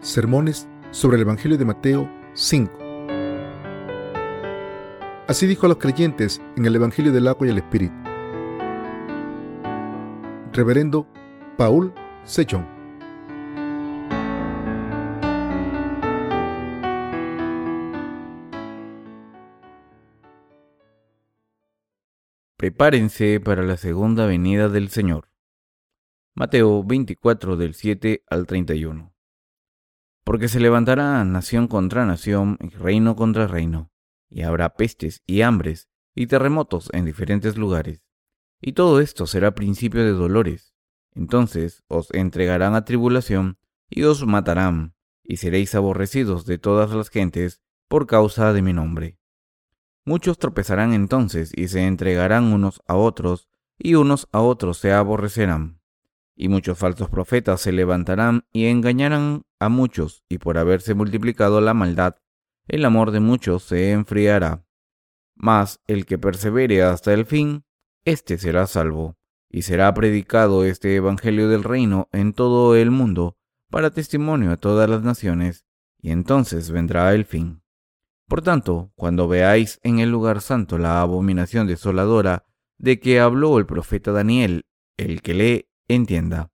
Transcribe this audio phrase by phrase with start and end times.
[0.00, 2.72] Sermones sobre el Evangelio de Mateo 5.
[5.28, 7.94] Así dijo a los creyentes en el Evangelio del agua y el Espíritu.
[10.54, 11.06] Reverendo
[11.58, 11.92] Paul
[12.24, 12.66] Sechon.
[22.56, 25.28] Prepárense para la segunda venida del Señor.
[26.34, 29.09] Mateo 24 del 7 al 31
[30.30, 33.90] porque se levantará nación contra nación y reino contra reino,
[34.28, 38.04] y habrá pestes y hambres y terremotos en diferentes lugares.
[38.60, 40.72] Y todo esto será principio de dolores.
[41.16, 47.60] Entonces os entregarán a tribulación y os matarán, y seréis aborrecidos de todas las gentes
[47.88, 49.18] por causa de mi nombre.
[50.04, 55.80] Muchos tropezarán entonces y se entregarán unos a otros, y unos a otros se aborrecerán
[56.40, 61.74] y muchos falsos profetas se levantarán y engañarán a muchos, y por haberse multiplicado la
[61.74, 62.16] maldad,
[62.66, 64.64] el amor de muchos se enfriará.
[65.36, 67.64] Mas el que persevere hasta el fin,
[68.04, 69.16] éste será salvo,
[69.48, 73.36] y será predicado este Evangelio del reino en todo el mundo,
[73.70, 75.64] para testimonio a todas las naciones,
[76.00, 77.62] y entonces vendrá el fin.
[78.28, 82.46] Por tanto, cuando veáis en el lugar santo la abominación desoladora
[82.78, 84.66] de que habló el profeta Daniel,
[84.96, 86.50] el que lee entienda.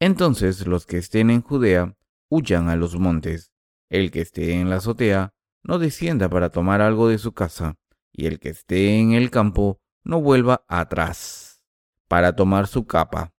[0.00, 1.96] Entonces los que estén en Judea
[2.34, 3.52] huyan a los montes,
[3.88, 5.32] el que esté en la azotea
[5.62, 7.76] no descienda para tomar algo de su casa,
[8.12, 11.62] y el que esté en el campo no vuelva atrás
[12.08, 13.32] para tomar su capa.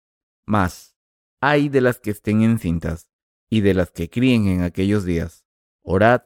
[0.46, 0.96] Mas,
[1.42, 3.10] hay de las que estén encintas
[3.50, 5.46] y de las que críen en aquellos días.
[5.84, 6.24] Orad,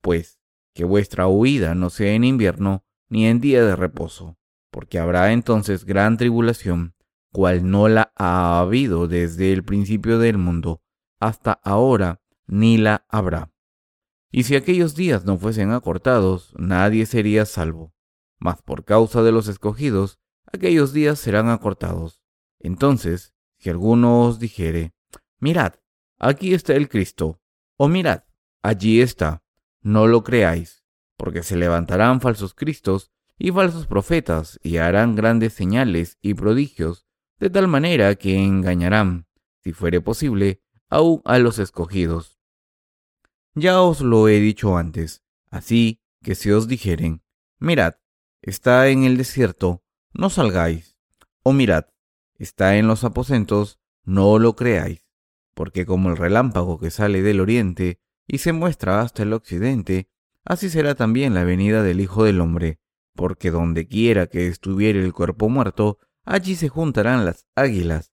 [0.00, 0.40] pues,
[0.74, 4.38] que vuestra huida no sea en invierno ni en día de reposo,
[4.70, 6.94] porque habrá entonces gran tribulación
[7.32, 10.83] cual no la ha habido desde el principio del mundo
[11.26, 13.50] hasta ahora, ni la habrá.
[14.30, 17.94] Y si aquellos días no fuesen acortados, nadie sería salvo.
[18.38, 20.18] Mas por causa de los escogidos,
[20.52, 22.22] aquellos días serán acortados.
[22.58, 24.92] Entonces, si alguno os dijere,
[25.38, 25.74] mirad,
[26.18, 27.40] aquí está el Cristo,
[27.78, 28.24] o mirad,
[28.62, 29.42] allí está,
[29.80, 30.84] no lo creáis,
[31.16, 37.06] porque se levantarán falsos Cristos y falsos profetas, y harán grandes señales y prodigios
[37.38, 39.26] de tal manera que engañarán,
[39.62, 42.38] si fuere posible, aún a los escogidos.
[43.54, 47.22] Ya os lo he dicho antes, así que si os dijeren,
[47.58, 47.94] mirad,
[48.42, 50.96] está en el desierto, no salgáis,
[51.42, 51.86] o mirad,
[52.36, 55.06] está en los aposentos, no lo creáis,
[55.54, 60.08] porque como el relámpago que sale del oriente y se muestra hasta el occidente,
[60.44, 62.80] así será también la venida del Hijo del Hombre,
[63.14, 68.12] porque donde quiera que estuviere el cuerpo muerto, Allí se juntarán las águilas,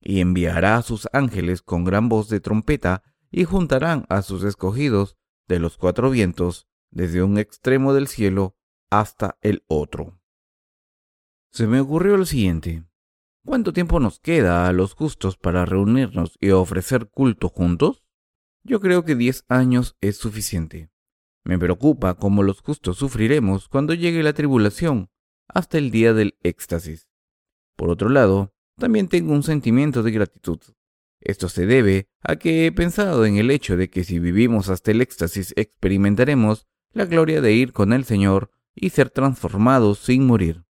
[0.00, 5.16] y enviará a sus ángeles con gran voz de trompeta, y juntarán a sus escogidos
[5.48, 8.56] de los cuatro vientos, desde un extremo del cielo
[8.90, 10.18] hasta el otro.
[11.50, 12.84] Se me ocurrió lo siguiente.
[13.44, 18.04] ¿Cuánto tiempo nos queda a los justos para reunirnos y ofrecer culto juntos?
[18.62, 20.90] Yo creo que diez años es suficiente.
[21.44, 25.10] Me preocupa cómo los justos sufriremos cuando llegue la tribulación,
[25.48, 27.08] hasta el día del éxtasis.
[27.76, 30.60] Por otro lado, también tengo un sentimiento de gratitud.
[31.20, 34.92] Esto se debe a que he pensado en el hecho de que si vivimos hasta
[34.92, 40.64] el éxtasis experimentaremos la gloria de ir con el Señor y ser transformados sin morir.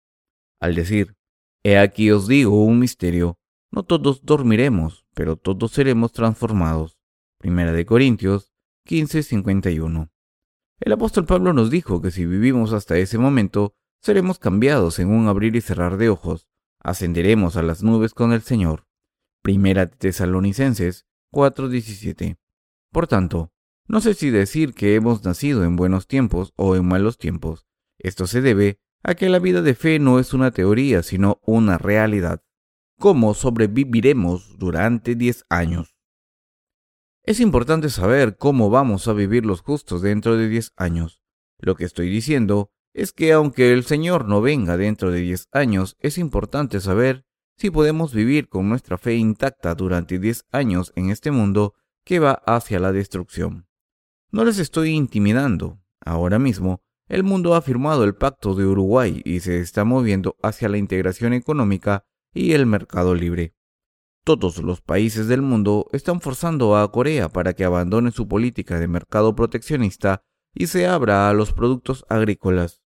[0.60, 1.16] Al decir,
[1.64, 3.40] He aquí os digo un misterio,
[3.72, 6.98] no todos dormiremos, pero todos seremos transformados.
[7.40, 8.54] Primera de Corintios
[8.86, 10.10] 15:51.
[10.80, 15.28] El apóstol Pablo nos dijo que si vivimos hasta ese momento, seremos cambiados en un
[15.28, 16.48] abrir y cerrar de ojos,
[16.80, 18.86] ascenderemos a las nubes con el Señor.
[19.42, 22.38] Primera Tesalonicenses 4:17.
[22.92, 23.52] Por tanto,
[23.88, 27.66] no sé si decir que hemos nacido en buenos tiempos o en malos tiempos.
[28.00, 31.78] Esto se debe a que la vida de fe no es una teoría, sino una
[31.78, 32.44] realidad.
[33.00, 35.96] ¿Cómo sobreviviremos durante diez años?
[37.24, 41.22] Es importante saber cómo vamos a vivir los justos dentro de diez años.
[41.60, 45.96] Lo que estoy diciendo es que aunque el Señor no venga dentro de diez años,
[46.00, 51.30] es importante saber si podemos vivir con nuestra fe intacta durante diez años en este
[51.30, 53.68] mundo que va hacia la destrucción.
[54.32, 55.80] No les estoy intimidando.
[56.04, 60.68] Ahora mismo, el mundo ha firmado el Pacto de Uruguay y se está moviendo hacia
[60.68, 62.04] la integración económica
[62.34, 63.54] y el mercado libre.
[64.24, 68.88] Todos los países del mundo están forzando a Corea para que abandone su política de
[68.88, 72.82] mercado proteccionista y se abra a los productos agrícolas.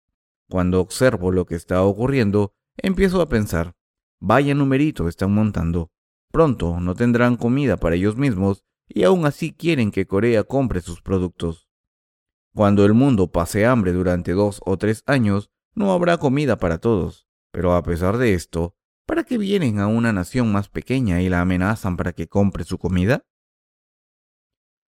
[0.50, 3.76] Cuando observo lo que está ocurriendo, empiezo a pensar,
[4.20, 5.92] vaya numerito están montando.
[6.32, 11.02] Pronto no tendrán comida para ellos mismos y aún así quieren que Corea compre sus
[11.02, 11.68] productos.
[12.54, 17.28] Cuando el mundo pase hambre durante dos o tres años, no habrá comida para todos.
[17.52, 21.42] Pero a pesar de esto, ¿para qué vienen a una nación más pequeña y la
[21.42, 23.26] amenazan para que compre su comida?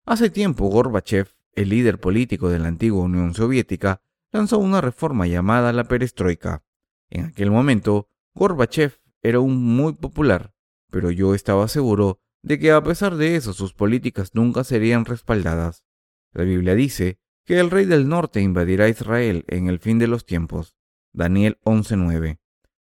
[0.07, 5.73] Hace tiempo Gorbachev, el líder político de la antigua Unión Soviética, lanzó una reforma llamada
[5.73, 6.63] la perestroika.
[7.11, 10.55] En aquel momento, Gorbachev era un muy popular,
[10.91, 15.85] pero yo estaba seguro de que a pesar de eso sus políticas nunca serían respaldadas.
[16.33, 20.25] La Biblia dice que el rey del norte invadirá Israel en el fin de los
[20.25, 20.77] tiempos.
[21.13, 22.39] Daniel 11:9.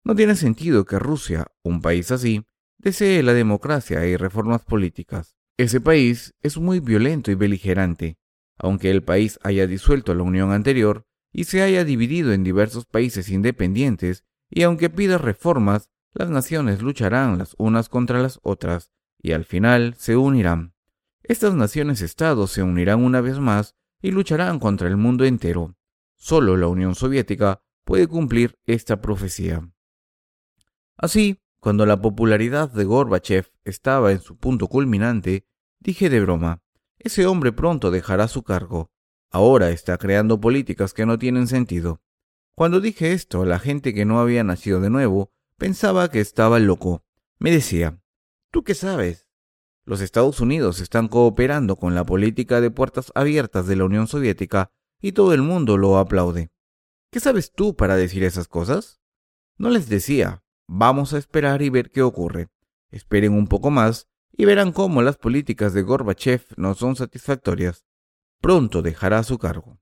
[0.05, 2.44] No tiene sentido que Rusia, un país así,
[2.79, 5.37] desee la democracia y reformas políticas.
[5.56, 8.19] Ese país es muy violento y beligerante.
[8.58, 13.29] Aunque el país haya disuelto la unión anterior y se haya dividido en diversos países
[13.29, 18.91] independientes, y aunque pida reformas, las naciones lucharán las unas contra las otras
[19.21, 20.75] y al final se unirán.
[21.23, 25.77] Estas naciones-estados se unirán una vez más y lucharán contra el mundo entero.
[26.17, 29.71] Solo la Unión Soviética puede cumplir esta profecía.
[30.97, 35.47] Así, cuando la popularidad de Gorbachev estaba en su punto culminante,
[35.79, 36.63] dije de broma,
[36.99, 38.91] ese hombre pronto dejará su cargo.
[39.31, 42.01] Ahora está creando políticas que no tienen sentido.
[42.55, 47.05] Cuando dije esto, la gente que no había nacido de nuevo pensaba que estaba loco.
[47.39, 48.01] Me decía,
[48.51, 49.29] ¿tú qué sabes?
[49.85, 54.71] Los Estados Unidos están cooperando con la política de puertas abiertas de la Unión Soviética
[55.01, 56.51] y todo el mundo lo aplaude.
[57.11, 59.01] ¿Qué sabes tú para decir esas cosas?
[59.57, 62.49] No les decía, vamos a esperar y ver qué ocurre.
[62.91, 67.88] Esperen un poco más y verán cómo las políticas de Gorbachev no son satisfactorias.
[68.40, 69.81] Pronto dejará su cargo.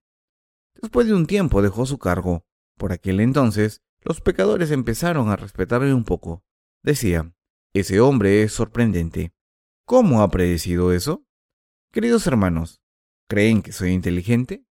[0.80, 2.46] Después de un tiempo dejó su cargo.
[2.76, 6.44] Por aquel entonces, los pecadores empezaron a respetarle un poco.
[6.82, 7.34] Decía,
[7.72, 9.34] ese hombre es sorprendente.
[9.84, 11.26] ¿Cómo ha predecido eso?
[11.92, 12.80] Queridos hermanos,
[13.28, 14.64] ¿creen que soy inteligente?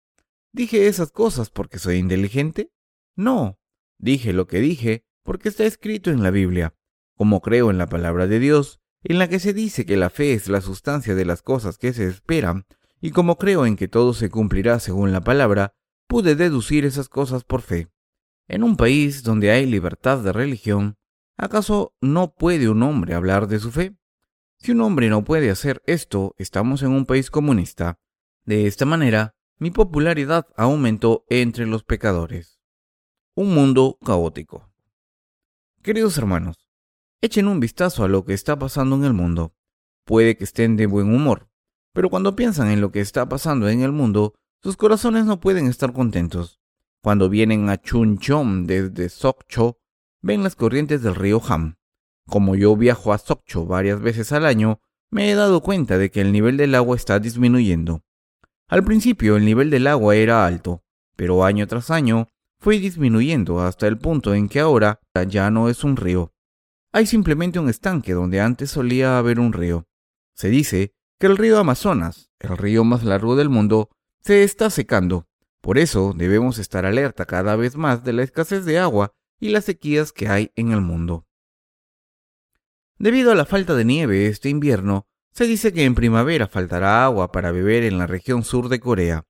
[0.52, 2.72] ¿Dije esas cosas porque soy inteligente?
[3.16, 3.60] No,
[3.98, 6.76] dije lo que dije porque está escrito en la Biblia.
[7.16, 10.34] Como creo en la palabra de Dios, en la que se dice que la fe
[10.34, 12.66] es la sustancia de las cosas que se esperan,
[13.04, 15.76] y como creo en que todo se cumplirá según la palabra,
[16.08, 17.90] pude deducir esas cosas por fe.
[18.48, 20.96] En un país donde hay libertad de religión,
[21.36, 23.98] ¿acaso no puede un hombre hablar de su fe?
[24.58, 28.00] Si un hombre no puede hacer esto, estamos en un país comunista.
[28.46, 32.62] De esta manera, mi popularidad aumentó entre los pecadores.
[33.36, 34.72] Un mundo caótico.
[35.82, 36.70] Queridos hermanos,
[37.20, 39.54] echen un vistazo a lo que está pasando en el mundo.
[40.06, 41.50] Puede que estén de buen humor,
[41.94, 45.68] pero cuando piensan en lo que está pasando en el mundo, sus corazones no pueden
[45.68, 46.60] estar contentos.
[47.02, 49.80] Cuando vienen a Chuncheon desde Sokcho,
[50.22, 51.76] ven las corrientes del río Ham.
[52.28, 54.80] Como yo viajo a Sokcho varias veces al año,
[55.12, 58.04] me he dado cuenta de que el nivel del agua está disminuyendo.
[58.68, 60.84] Al principio el nivel del agua era alto,
[61.16, 62.28] pero año tras año
[62.60, 66.34] fue disminuyendo hasta el punto en que ahora ya no es un río,
[66.96, 69.88] hay simplemente un estanque donde antes solía haber un río.
[70.36, 73.90] Se dice que el río Amazonas, el río más largo del mundo,
[74.20, 75.26] se está secando.
[75.62, 79.64] Por eso debemos estar alerta cada vez más de la escasez de agua y las
[79.64, 81.26] sequías que hay en el mundo.
[82.98, 87.32] Debido a la falta de nieve este invierno, se dice que en primavera faltará agua
[87.32, 89.26] para beber en la región sur de Corea.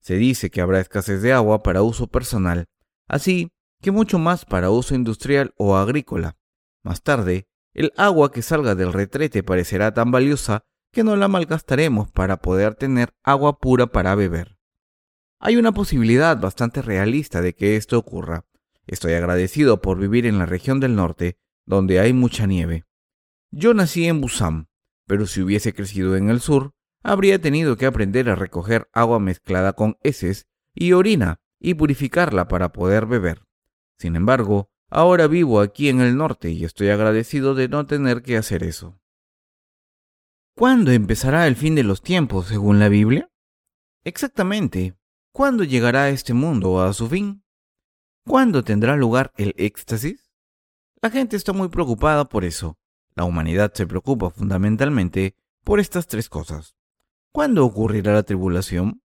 [0.00, 2.66] Se dice que habrá escasez de agua para uso personal,
[3.06, 6.36] así que mucho más para uso industrial o agrícola.
[6.82, 12.10] Más tarde, el agua que salga del retrete parecerá tan valiosa que no la malgastaremos
[12.10, 14.58] para poder tener agua pura para beber.
[15.38, 18.46] Hay una posibilidad bastante realista de que esto ocurra.
[18.86, 22.84] Estoy agradecido por vivir en la región del norte, donde hay mucha nieve.
[23.50, 24.68] Yo nací en Busan,
[25.06, 29.74] pero si hubiese crecido en el sur, habría tenido que aprender a recoger agua mezclada
[29.74, 33.44] con heces y orina y purificarla para poder beber.
[33.98, 38.38] Sin embargo, Ahora vivo aquí en el norte y estoy agradecido de no tener que
[38.38, 38.98] hacer eso.
[40.58, 43.30] ¿Cuándo empezará el fin de los tiempos según la Biblia?
[44.04, 44.98] Exactamente.
[45.32, 47.44] ¿Cuándo llegará este mundo a su fin?
[48.26, 50.30] ¿Cuándo tendrá lugar el éxtasis?
[51.00, 52.76] La gente está muy preocupada por eso.
[53.14, 56.76] La humanidad se preocupa fundamentalmente por estas tres cosas.
[57.32, 59.02] ¿Cuándo ocurrirá la tribulación?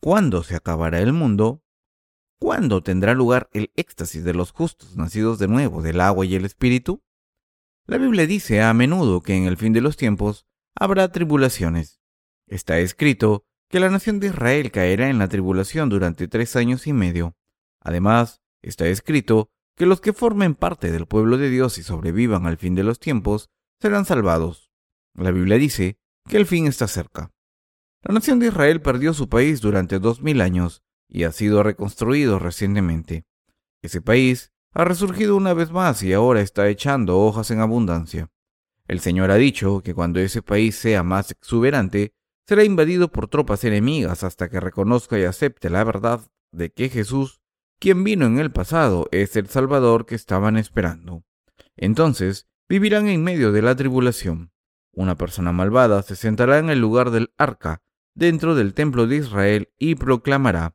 [0.00, 1.62] cuándo se acabará el mundo,
[2.38, 6.44] cuándo tendrá lugar el éxtasis de los justos nacidos de nuevo del agua y el
[6.44, 7.02] espíritu.
[7.86, 10.46] La Biblia dice a menudo que en el fin de los tiempos
[10.78, 12.00] habrá tribulaciones.
[12.46, 16.92] Está escrito que la nación de Israel caerá en la tribulación durante tres años y
[16.92, 17.36] medio.
[17.80, 22.56] Además, está escrito que los que formen parte del pueblo de Dios y sobrevivan al
[22.56, 24.70] fin de los tiempos serán salvados.
[25.14, 27.32] La Biblia dice que el fin está cerca.
[28.02, 32.38] La nación de Israel perdió su país durante dos mil años y ha sido reconstruido
[32.38, 33.24] recientemente.
[33.82, 38.30] Ese país ha resurgido una vez más y ahora está echando hojas en abundancia.
[38.88, 42.14] El Señor ha dicho que cuando ese país sea más exuberante,
[42.46, 47.42] será invadido por tropas enemigas hasta que reconozca y acepte la verdad de que Jesús,
[47.78, 51.22] quien vino en el pasado, es el Salvador que estaban esperando.
[51.76, 54.52] Entonces vivirán en medio de la tribulación.
[54.92, 57.82] Una persona malvada se sentará en el lugar del arca,
[58.14, 60.74] dentro del templo de Israel, y proclamará,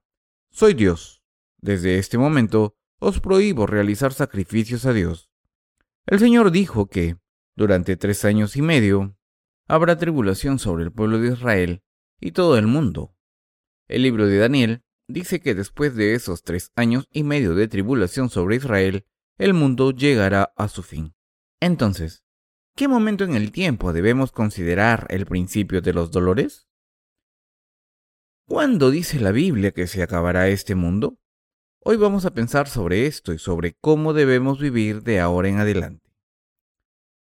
[0.52, 1.24] Soy Dios.
[1.58, 5.32] Desde este momento os prohíbo realizar sacrificios a Dios.
[6.06, 7.18] El Señor dijo que,
[7.56, 9.16] durante tres años y medio,
[9.68, 11.84] habrá tribulación sobre el pueblo de Israel
[12.20, 13.16] y todo el mundo.
[13.88, 18.30] El libro de Daniel dice que después de esos tres años y medio de tribulación
[18.30, 19.06] sobre Israel,
[19.38, 21.16] el mundo llegará a su fin.
[21.60, 22.24] Entonces,
[22.76, 26.68] ¿qué momento en el tiempo debemos considerar el principio de los dolores?
[28.46, 31.20] ¿Cuándo dice la Biblia que se acabará este mundo?
[31.80, 36.03] Hoy vamos a pensar sobre esto y sobre cómo debemos vivir de ahora en adelante.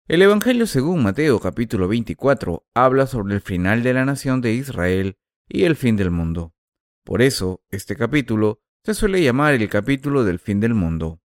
[0.10, 5.18] El Evangelio según Mateo capítulo 24 habla sobre el final de la nación de Israel
[5.50, 6.56] y el fin del mundo.
[7.04, 11.20] Por eso, este capítulo se suele llamar el capítulo del fin del mundo.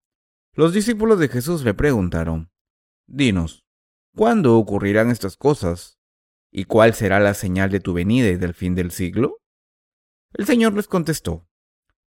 [0.55, 2.53] Los discípulos de Jesús le preguntaron,
[3.09, 3.65] Dinos,
[4.15, 5.99] ¿cuándo ocurrirán estas cosas?
[6.53, 9.41] ¿Y cuál será la señal de tu venida y del fin del siglo?
[10.35, 11.49] El Señor les contestó,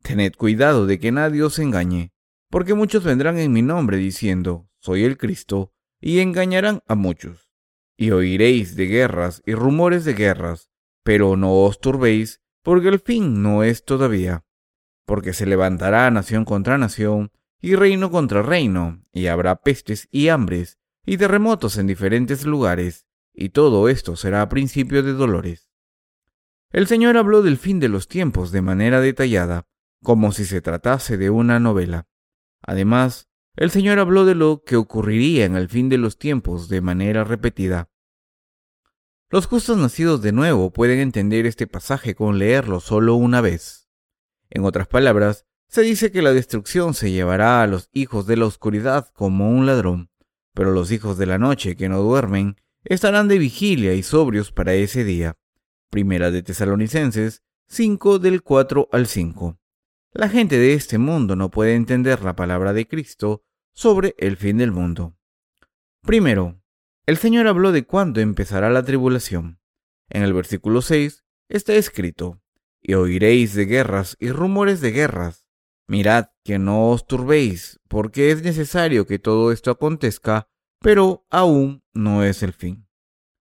[0.04, 2.14] Tened cuidado de que nadie os engañe,
[2.50, 7.52] porque muchos vendrán en mi nombre diciendo, Soy el Cristo, y engañarán a muchos.
[7.96, 10.70] Y oiréis de guerras y rumores de guerras,
[11.04, 14.44] pero no os turbéis, porque el fin no es todavía.
[15.06, 17.32] Porque se levantará nación contra nación,
[17.62, 23.50] y reino contra reino, y habrá pestes y hambres, y terremotos en diferentes lugares, y
[23.50, 25.70] todo esto será principio de dolores.
[26.72, 29.68] El Señor habló del fin de los tiempos de manera detallada,
[30.02, 32.08] como si se tratase de una novela.
[32.62, 36.82] Además, el Señor habló de lo que ocurriría en el fin de los tiempos de
[36.82, 37.90] manera repetida.
[39.30, 43.90] Los justos nacidos de nuevo pueden entender este pasaje con leerlo solo una vez.
[44.50, 48.46] En otras palabras, se dice que la destrucción se llevará a los hijos de la
[48.46, 50.10] oscuridad como un ladrón,
[50.54, 54.74] pero los hijos de la noche que no duermen estarán de vigilia y sobrios para
[54.74, 55.38] ese día.
[55.90, 59.61] Primera de Tesalonicenses 5 del 4 al 5.
[60.14, 64.58] La gente de este mundo no puede entender la palabra de Cristo sobre el fin
[64.58, 65.16] del mundo.
[66.02, 66.62] Primero,
[67.06, 69.62] el Señor habló de cuándo empezará la tribulación.
[70.10, 72.42] En el versículo 6 está escrito,
[72.82, 75.48] y oiréis de guerras y rumores de guerras.
[75.88, 80.50] Mirad que no os turbéis, porque es necesario que todo esto acontezca,
[80.82, 82.86] pero aún no es el fin.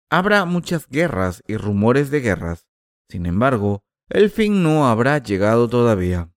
[0.10, 2.66] Habrá muchas guerras y rumores de guerras.
[3.10, 6.32] Sin embargo, el fin no habrá llegado todavía.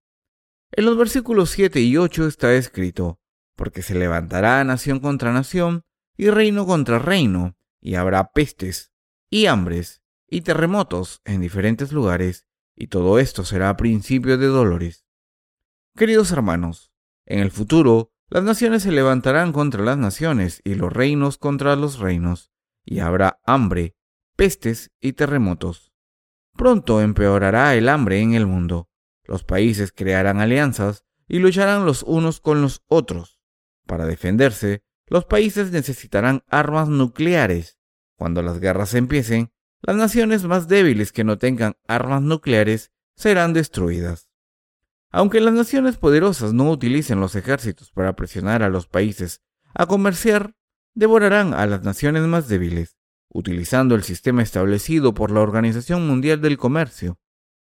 [0.73, 3.19] En los versículos 7 y 8 está escrito,
[3.57, 5.85] porque se levantará nación contra nación
[6.17, 8.93] y reino contra reino, y habrá pestes
[9.31, 12.47] y hambres y terremotos en diferentes lugares,
[12.77, 15.07] y todo esto será principio de dolores.
[15.97, 16.93] Queridos hermanos,
[17.25, 21.99] en el futuro las naciones se levantarán contra las naciones y los reinos contra los
[21.99, 22.53] reinos,
[22.85, 23.97] y habrá hambre,
[24.37, 25.93] pestes y terremotos.
[26.53, 28.89] Pronto empeorará el hambre en el mundo
[29.29, 33.39] los países crearán alianzas y lucharán los unos con los otros.
[33.87, 37.79] Para defenderse, los países necesitarán armas nucleares.
[38.17, 44.31] Cuando las guerras empiecen, las naciones más débiles que no tengan armas nucleares serán destruidas.
[45.11, 49.43] Aunque las naciones poderosas no utilicen los ejércitos para presionar a los países
[49.75, 50.55] a comerciar,
[50.95, 52.97] devorarán a las naciones más débiles,
[53.29, 57.19] utilizando el sistema establecido por la Organización Mundial del Comercio.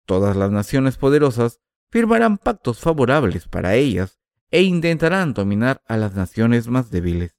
[0.06, 4.18] Todas las naciones poderosas firmarán pactos favorables para ellas
[4.50, 7.36] e intentarán dominar a las naciones más débiles.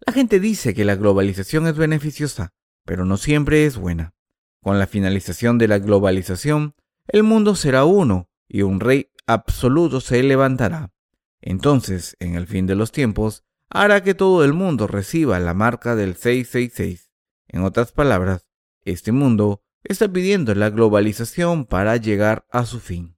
[0.00, 4.14] La gente dice que la globalización es beneficiosa, pero no siempre es buena.
[4.62, 6.74] Con la finalización de la globalización,
[7.08, 10.92] el mundo será uno y un rey absoluto se levantará.
[11.40, 15.94] Entonces, en el fin de los tiempos, hará que todo el mundo reciba la marca
[15.94, 17.10] del 666.
[17.48, 18.48] En otras palabras,
[18.82, 23.16] este mundo está pidiendo la globalización para llegar a su fin.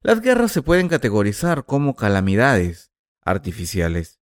[0.00, 2.92] Las guerras se pueden categorizar como calamidades
[3.24, 4.20] artificiales.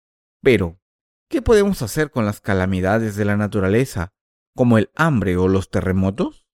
[0.42, 0.80] Pero,
[1.28, 4.12] ¿qué podemos hacer con las calamidades de la naturaleza,
[4.54, 6.46] como el hambre o los terremotos?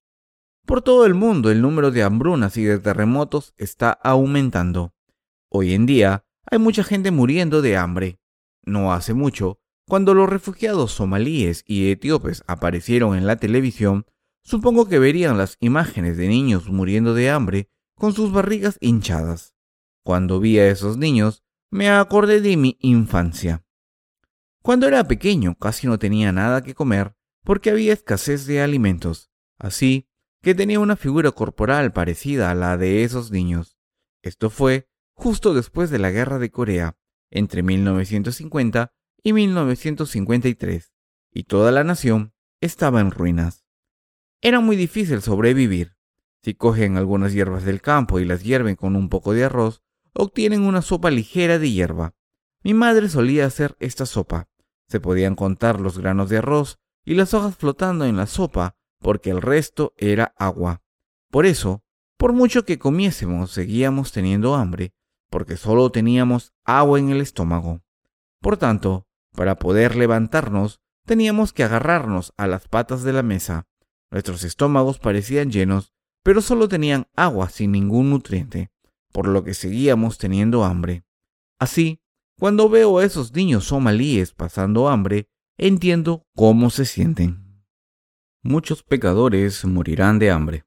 [0.67, 4.95] Por todo el mundo el número de hambrunas y de terremotos está aumentando.
[5.49, 8.19] Hoy en día hay mucha gente muriendo de hambre.
[8.63, 14.07] No hace mucho, cuando los refugiados somalíes y etíopes aparecieron en la televisión,
[14.45, 19.55] supongo que verían las imágenes de niños muriendo de hambre con sus barrigas hinchadas.
[20.05, 23.65] Cuando vi a esos niños, me acordé de mi infancia.
[24.63, 30.09] Cuando era pequeño casi no tenía nada que comer porque había escasez de alimentos, así
[30.43, 33.79] que tenía una figura corporal parecida a la de esos niños.
[34.23, 36.99] Esto fue justo después de la Guerra de Corea,
[37.31, 40.93] entre 1950 y 1953,
[41.33, 43.64] y toda la nación estaba en ruinas.
[44.45, 45.97] Era muy difícil sobrevivir.
[46.43, 49.81] Si cogen algunas hierbas del campo y las hierven con un poco de arroz,
[50.13, 52.15] obtienen una sopa ligera de hierba.
[52.63, 54.51] Mi madre solía hacer esta sopa.
[54.87, 59.31] Se podían contar los granos de arroz y las hojas flotando en la sopa porque
[59.31, 60.83] el resto era agua.
[61.31, 61.83] Por eso,
[62.19, 64.93] por mucho que comiésemos, seguíamos teniendo hambre,
[65.31, 67.81] porque solo teníamos agua en el estómago.
[68.43, 73.67] Por tanto, para poder levantarnos, teníamos que agarrarnos a las patas de la mesa.
[74.15, 75.93] Nuestros estómagos parecían llenos,
[76.23, 78.71] pero solo tenían agua sin ningún nutriente,
[79.11, 81.05] por lo que seguíamos teniendo hambre.
[81.59, 82.01] Así,
[82.39, 85.27] cuando veo a esos niños somalíes pasando hambre,
[85.59, 87.65] entiendo cómo se sienten.
[88.41, 90.65] Muchos pecadores morirán de hambre.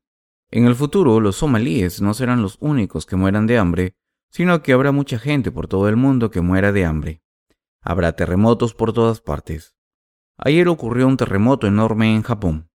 [0.51, 3.95] En el futuro, los somalíes no serán los únicos que mueran de hambre,
[4.29, 7.21] sino que habrá mucha gente por todo el mundo que muera de hambre.
[7.81, 9.73] Habrá terremotos por todas partes.
[10.35, 12.69] Ayer ocurrió un terremoto enorme en Japón.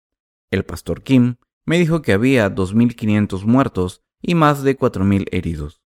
[0.51, 5.81] El pastor Kim me dijo que había 2.500 muertos y más de 4.000 heridos.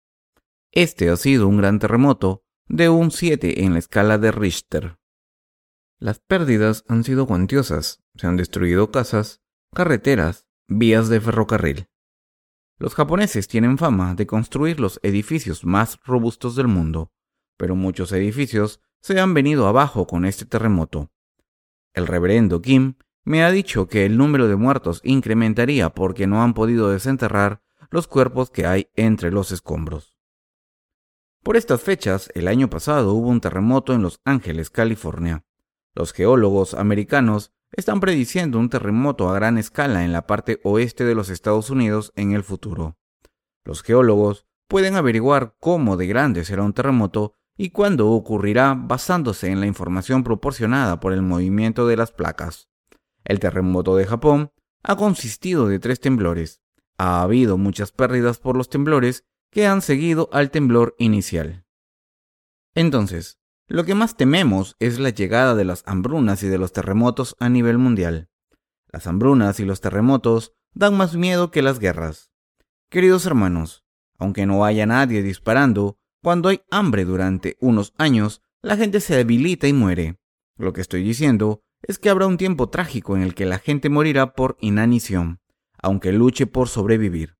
[0.71, 4.97] Este ha sido un gran terremoto de un 7 en la escala de Richter.
[5.99, 8.03] Las pérdidas han sido cuantiosas.
[8.15, 9.41] Se han destruido casas,
[9.73, 11.87] carreteras, vías de ferrocarril.
[12.77, 17.11] Los japoneses tienen fama de construir los edificios más robustos del mundo,
[17.55, 21.11] pero muchos edificios se han venido abajo con este terremoto.
[21.93, 26.53] El reverendo Kim me ha dicho que el número de muertos incrementaría porque no han
[26.53, 30.15] podido desenterrar los cuerpos que hay entre los escombros.
[31.43, 35.43] Por estas fechas, el año pasado hubo un terremoto en Los Ángeles, California.
[35.95, 41.15] Los geólogos americanos están prediciendo un terremoto a gran escala en la parte oeste de
[41.15, 42.97] los Estados Unidos en el futuro.
[43.63, 49.59] Los geólogos pueden averiguar cómo de grande será un terremoto y cuándo ocurrirá basándose en
[49.59, 52.69] la información proporcionada por el movimiento de las placas.
[53.25, 54.51] El terremoto de Japón
[54.83, 56.61] ha consistido de tres temblores.
[56.97, 61.65] Ha habido muchas pérdidas por los temblores que han seguido al temblor inicial.
[62.75, 67.35] Entonces, lo que más tememos es la llegada de las hambrunas y de los terremotos
[67.39, 68.29] a nivel mundial.
[68.91, 72.31] Las hambrunas y los terremotos dan más miedo que las guerras.
[72.89, 73.83] Queridos hermanos,
[74.19, 79.67] aunque no haya nadie disparando, cuando hay hambre durante unos años, la gente se debilita
[79.67, 80.19] y muere.
[80.57, 83.89] Lo que estoy diciendo es que habrá un tiempo trágico en el que la gente
[83.89, 85.39] morirá por inanición,
[85.81, 87.37] aunque luche por sobrevivir.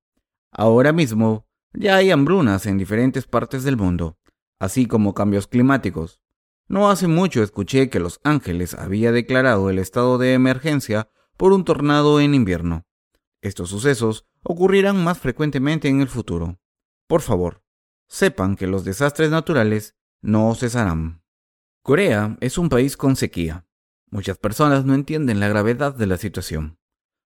[0.50, 4.18] Ahora mismo ya hay hambrunas en diferentes partes del mundo
[4.58, 6.20] así como cambios climáticos.
[6.68, 11.64] No hace mucho escuché que Los Ángeles había declarado el estado de emergencia por un
[11.64, 12.84] tornado en invierno.
[13.40, 16.58] Estos sucesos ocurrirán más frecuentemente en el futuro.
[17.06, 17.62] Por favor,
[18.08, 21.22] sepan que los desastres naturales no cesarán.
[21.82, 23.66] Corea es un país con sequía.
[24.10, 26.78] Muchas personas no entienden la gravedad de la situación.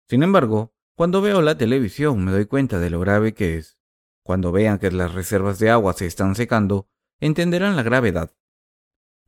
[0.09, 3.79] Sin embargo, cuando veo la televisión me doy cuenta de lo grave que es.
[4.23, 6.89] Cuando vean que las reservas de agua se están secando,
[7.21, 8.35] entenderán la gravedad.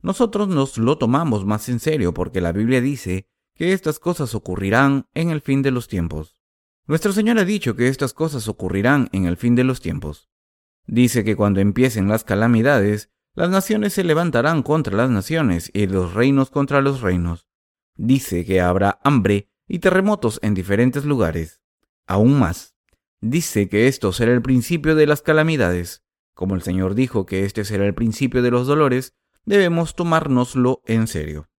[0.01, 5.07] Nosotros nos lo tomamos más en serio porque la Biblia dice que estas cosas ocurrirán
[5.13, 6.37] en el fin de los tiempos.
[6.87, 10.29] Nuestro Señor ha dicho que estas cosas ocurrirán en el fin de los tiempos.
[10.87, 16.13] Dice que cuando empiecen las calamidades, las naciones se levantarán contra las naciones y los
[16.13, 17.47] reinos contra los reinos.
[17.95, 21.61] Dice que habrá hambre y terremotos en diferentes lugares.
[22.07, 22.75] Aún más,
[23.21, 26.03] dice que esto será el principio de las calamidades.
[26.33, 29.13] Como el Señor dijo que este será el principio de los dolores,
[29.45, 31.49] debemos tomárnoslo en serio.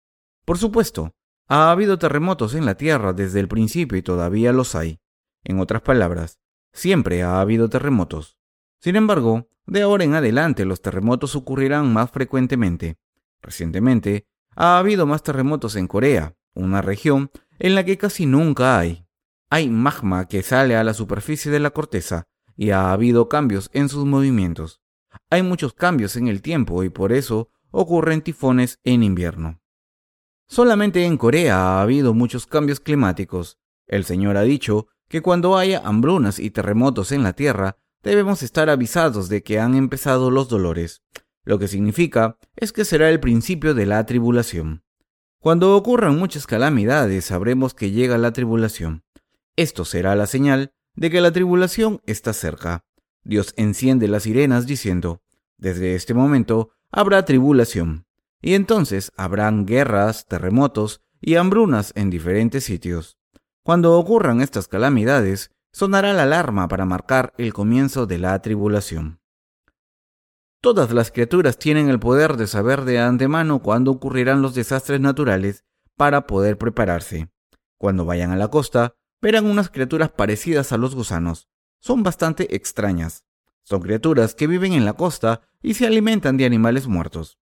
[0.45, 1.15] Por supuesto,
[1.47, 4.99] ha habido terremotos en la Tierra desde el principio y todavía los hay.
[5.43, 6.39] En otras palabras,
[6.71, 8.37] siempre ha habido terremotos.
[8.83, 12.97] Sin embargo, de ahora en adelante los terremotos ocurrirán más frecuentemente.
[13.41, 19.07] Recientemente, ha habido más terremotos en Corea, una región en la que casi nunca hay.
[19.49, 23.87] hay magma que sale a la superficie de la corteza y ha habido cambios en
[23.87, 24.81] sus movimientos.
[25.29, 29.61] Hay muchos cambios en el tiempo y por eso ocurren tifones en invierno.
[30.45, 33.59] Solamente en Corea ha habido muchos cambios climáticos.
[33.87, 38.69] El Señor ha dicho que cuando haya hambrunas y terremotos en la Tierra, debemos estar
[38.69, 41.01] avisados de que han empezado los dolores,
[41.45, 44.83] lo que significa es que será el principio de la tribulación.
[45.39, 49.03] Cuando ocurran muchas calamidades, sabremos que llega la tribulación.
[49.57, 52.85] Esto será la señal de que la tribulación está cerca.
[53.23, 55.21] Dios enciende las sirenas diciendo,
[55.57, 58.05] desde este momento habrá tribulación,
[58.41, 63.17] y entonces habrán guerras, terremotos y hambrunas en diferentes sitios.
[63.63, 69.19] Cuando ocurran estas calamidades, sonará la alarma para marcar el comienzo de la tribulación.
[70.61, 75.65] Todas las criaturas tienen el poder de saber de antemano cuándo ocurrirán los desastres naturales
[75.97, 77.29] para poder prepararse.
[77.77, 81.49] Cuando vayan a la costa, verán unas criaturas parecidas a los gusanos.
[81.81, 83.25] Son bastante extrañas.
[83.63, 87.39] Son criaturas que viven en la costa y se alimentan de animales muertos.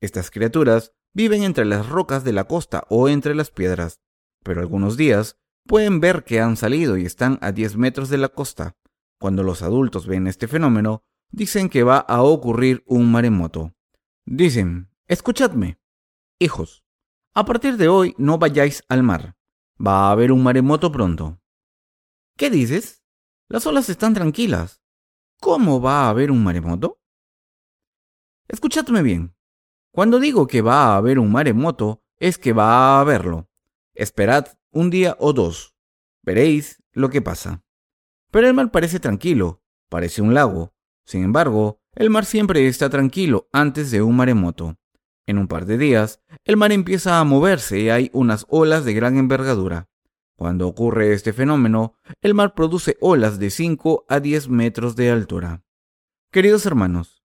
[0.00, 4.00] Estas criaturas viven entre las rocas de la costa o entre las piedras,
[4.42, 5.36] pero algunos días
[5.66, 8.76] pueden ver que han salido y están a 10 metros de la costa.
[9.18, 13.74] Cuando los adultos ven este fenómeno, dicen que va a ocurrir un maremoto.
[14.24, 15.78] Dicen, escuchadme,
[16.38, 16.84] hijos,
[17.34, 19.36] a partir de hoy no vayáis al mar.
[19.84, 21.40] Va a haber un maremoto pronto.
[22.36, 23.02] ¿Qué dices?
[23.48, 24.82] Las olas están tranquilas.
[25.40, 27.00] ¿Cómo va a haber un maremoto?
[28.48, 29.34] Escuchadme bien.
[29.92, 33.48] Cuando digo que va a haber un maremoto, es que va a haberlo.
[33.94, 35.74] Esperad un día o dos.
[36.22, 37.62] Veréis lo que pasa.
[38.30, 40.74] Pero el mar parece tranquilo, parece un lago.
[41.04, 44.78] Sin embargo, el mar siempre está tranquilo antes de un maremoto.
[45.26, 48.94] En un par de días, el mar empieza a moverse y hay unas olas de
[48.94, 49.88] gran envergadura.
[50.36, 55.62] Cuando ocurre este fenómeno, el mar produce olas de 5 a 10 metros de altura.
[56.32, 57.22] Queridos hermanos,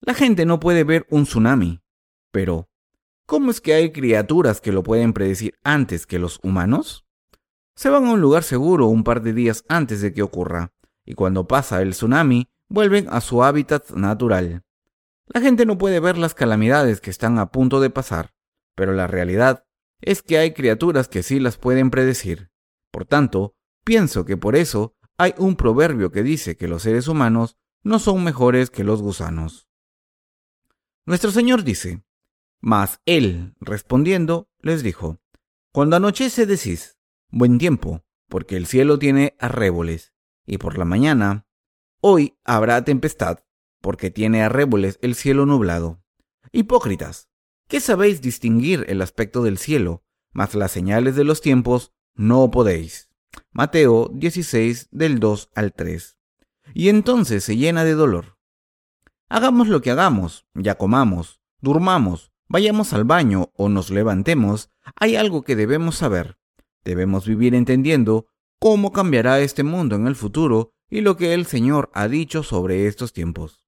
[0.00, 1.80] la gente no puede ver un tsunami,
[2.30, 2.67] pero
[3.28, 7.04] ¿cómo es que hay criaturas que lo pueden predecir antes que los humanos?
[7.76, 10.72] Se van a un lugar seguro un par de días antes de que ocurra,
[11.04, 14.64] y cuando pasa el tsunami, vuelven a su hábitat natural.
[15.26, 18.32] La gente no puede ver las calamidades que están a punto de pasar,
[18.74, 19.66] pero la realidad
[20.00, 22.50] es que hay criaturas que sí las pueden predecir.
[22.90, 27.58] Por tanto, pienso que por eso hay un proverbio que dice que los seres humanos
[27.82, 29.68] no son mejores que los gusanos.
[31.04, 32.02] Nuestro Señor dice,
[32.60, 35.20] mas él, respondiendo, les dijo,
[35.72, 36.98] Cuando anochece decís,
[37.30, 40.12] buen tiempo, porque el cielo tiene arréboles,
[40.46, 41.46] y por la mañana,
[42.00, 43.40] hoy habrá tempestad,
[43.80, 46.02] porque tiene arréboles el cielo nublado.
[46.52, 47.28] Hipócritas,
[47.68, 53.10] ¿qué sabéis distinguir el aspecto del cielo, mas las señales de los tiempos no podéis?
[53.52, 56.18] Mateo 16 del 2 al 3.
[56.74, 58.38] Y entonces se llena de dolor.
[59.28, 65.42] Hagamos lo que hagamos, ya comamos, durmamos, vayamos al baño o nos levantemos, hay algo
[65.42, 66.38] que debemos saber.
[66.84, 68.26] Debemos vivir entendiendo
[68.58, 72.86] cómo cambiará este mundo en el futuro y lo que el Señor ha dicho sobre
[72.86, 73.64] estos tiempos.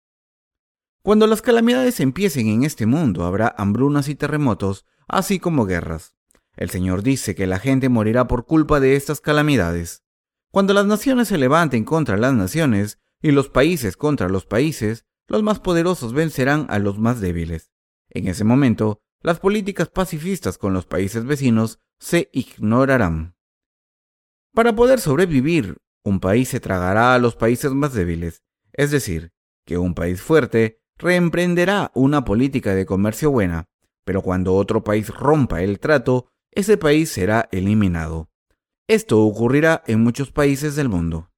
[1.02, 6.14] Cuando las calamidades empiecen en este mundo, habrá hambrunas y terremotos, así como guerras.
[6.56, 10.02] El Señor dice que la gente morirá por culpa de estas calamidades.
[10.50, 15.42] Cuando las naciones se levanten contra las naciones y los países contra los países, los
[15.42, 17.69] más poderosos vencerán a los más débiles.
[18.10, 23.36] En ese momento, las políticas pacifistas con los países vecinos se ignorarán.
[24.52, 28.42] Para poder sobrevivir, un país se tragará a los países más débiles,
[28.72, 29.32] es decir,
[29.66, 33.66] que un país fuerte reemprenderá una política de comercio buena,
[34.04, 38.30] pero cuando otro país rompa el trato, ese país será eliminado.
[38.88, 41.30] Esto ocurrirá en muchos países del mundo.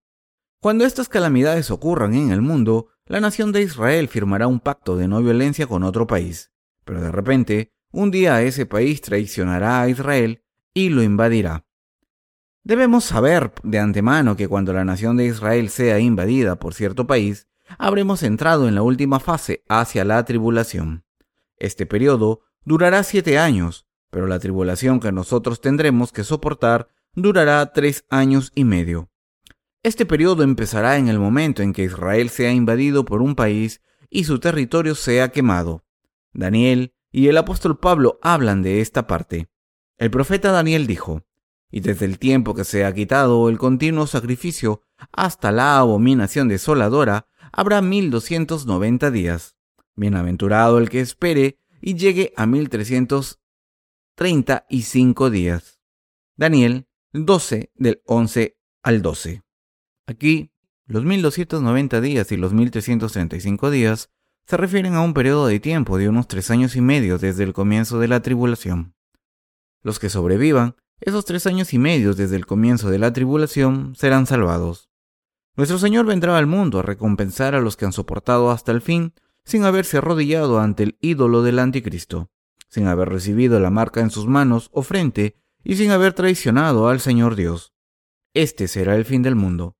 [0.60, 5.08] Cuando estas calamidades ocurran en el mundo, la nación de Israel firmará un pacto de
[5.08, 6.51] no violencia con otro país,
[6.84, 10.42] pero de repente, un día ese país traicionará a Israel
[10.74, 11.66] y lo invadirá.
[12.64, 17.48] Debemos saber de antemano que cuando la nación de Israel sea invadida por cierto país,
[17.78, 21.04] habremos entrado en la última fase hacia la tribulación.
[21.56, 28.04] Este periodo durará siete años, pero la tribulación que nosotros tendremos que soportar durará tres
[28.08, 29.10] años y medio.
[29.82, 34.24] Este periodo empezará en el momento en que Israel sea invadido por un país y
[34.24, 35.84] su territorio sea quemado.
[36.32, 39.48] Daniel y el apóstol Pablo hablan de esta parte.
[39.98, 41.24] El profeta Daniel dijo,
[41.70, 47.26] y desde el tiempo que se ha quitado el continuo sacrificio hasta la abominación desoladora,
[47.52, 49.56] habrá mil doscientos noventa días.
[49.94, 53.40] Bienaventurado el que espere y llegue a mil trescientos
[54.14, 55.80] treinta y cinco días.
[56.36, 59.42] Daniel 12 del 11 al 12.
[60.06, 60.50] Aquí,
[60.86, 64.10] los 1290 días y los 1335 días
[64.46, 67.52] se refieren a un periodo de tiempo de unos tres años y medio desde el
[67.52, 68.94] comienzo de la tribulación.
[69.82, 74.26] Los que sobrevivan esos tres años y medio desde el comienzo de la tribulación serán
[74.26, 74.88] salvados.
[75.56, 79.12] Nuestro Señor vendrá al mundo a recompensar a los que han soportado hasta el fin
[79.44, 82.30] sin haberse arrodillado ante el ídolo del anticristo,
[82.68, 87.00] sin haber recibido la marca en sus manos o frente y sin haber traicionado al
[87.00, 87.74] Señor Dios.
[88.34, 89.76] Este será el fin del mundo.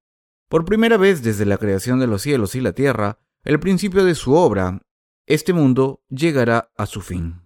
[0.48, 4.14] Por primera vez desde la creación de los cielos y la tierra, el principio de
[4.14, 4.82] su obra,
[5.26, 7.42] este mundo llegará a su fin.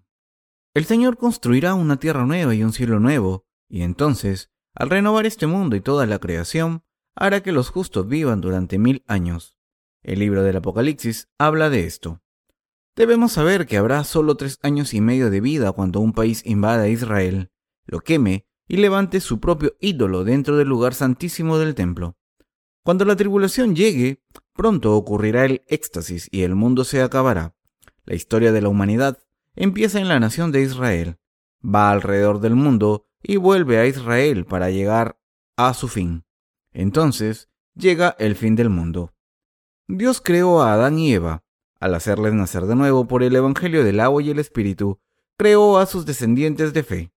[0.74, 5.46] El Señor construirá una tierra nueva y un cielo nuevo, y entonces, al renovar este
[5.46, 9.56] mundo y toda la creación, hará que los justos vivan durante mil años.
[10.02, 12.20] El libro del Apocalipsis habla de esto.
[12.94, 16.84] Debemos saber que habrá solo tres años y medio de vida cuando un país invada
[16.84, 17.50] a Israel,
[17.86, 22.18] lo queme y levante su propio ídolo dentro del lugar santísimo del templo.
[22.84, 24.22] Cuando la tribulación llegue,
[24.56, 27.54] pronto ocurrirá el éxtasis y el mundo se acabará.
[28.04, 29.18] La historia de la humanidad
[29.54, 31.18] empieza en la nación de Israel,
[31.62, 35.18] va alrededor del mundo y vuelve a Israel para llegar
[35.56, 36.24] a su fin.
[36.72, 39.14] Entonces llega el fin del mundo.
[39.88, 41.44] Dios creó a Adán y Eva.
[41.78, 44.98] Al hacerles nacer de nuevo por el Evangelio del agua y el Espíritu,
[45.36, 47.12] creó a sus descendientes de fe.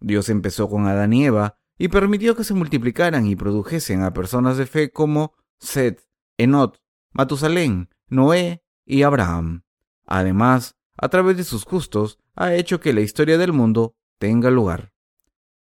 [0.00, 4.56] Dios empezó con Adán y Eva y permitió que se multiplicaran y produjesen a personas
[4.56, 6.05] de fe como Seth,
[6.38, 6.80] Enot,
[7.12, 9.62] Matusalén, Noé y Abraham.
[10.06, 14.92] Además, a través de sus justos, ha hecho que la historia del mundo tenga lugar.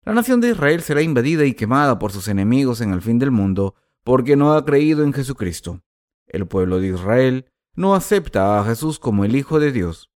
[0.04, 3.30] La nación de Israel será invadida y quemada por sus enemigos en el fin del
[3.30, 5.82] mundo porque no ha creído en Jesucristo.
[6.26, 10.10] El pueblo de Israel no acepta a Jesús como el Hijo de Dios.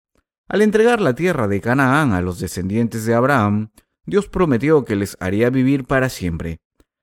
[0.47, 3.71] Al entregar la tierra de Canaán a los descendientes de Abraham,
[4.05, 6.61] Dios prometió que les haría vivir para siempre.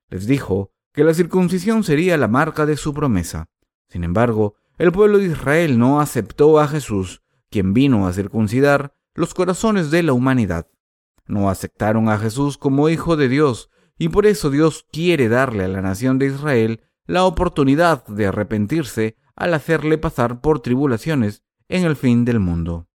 [0.09, 3.49] Les dijo que la circuncisión sería la marca de su promesa.
[3.87, 9.33] Sin embargo, el pueblo de Israel no aceptó a Jesús, quien vino a circuncidar los
[9.33, 10.67] corazones de la humanidad.
[11.25, 15.67] No aceptaron a Jesús como Hijo de Dios, y por eso Dios quiere darle a
[15.67, 21.95] la nación de Israel la oportunidad de arrepentirse al hacerle pasar por tribulaciones en el
[21.95, 22.87] fin del mundo.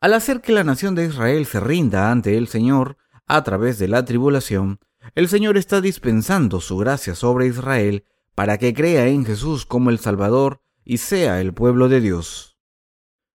[0.00, 2.96] Al hacer que la nación de Israel se rinda ante el Señor,
[3.26, 4.80] a través de la tribulación,
[5.14, 9.98] el Señor está dispensando su gracia sobre Israel para que crea en Jesús como el
[9.98, 12.58] Salvador y sea el pueblo de Dios.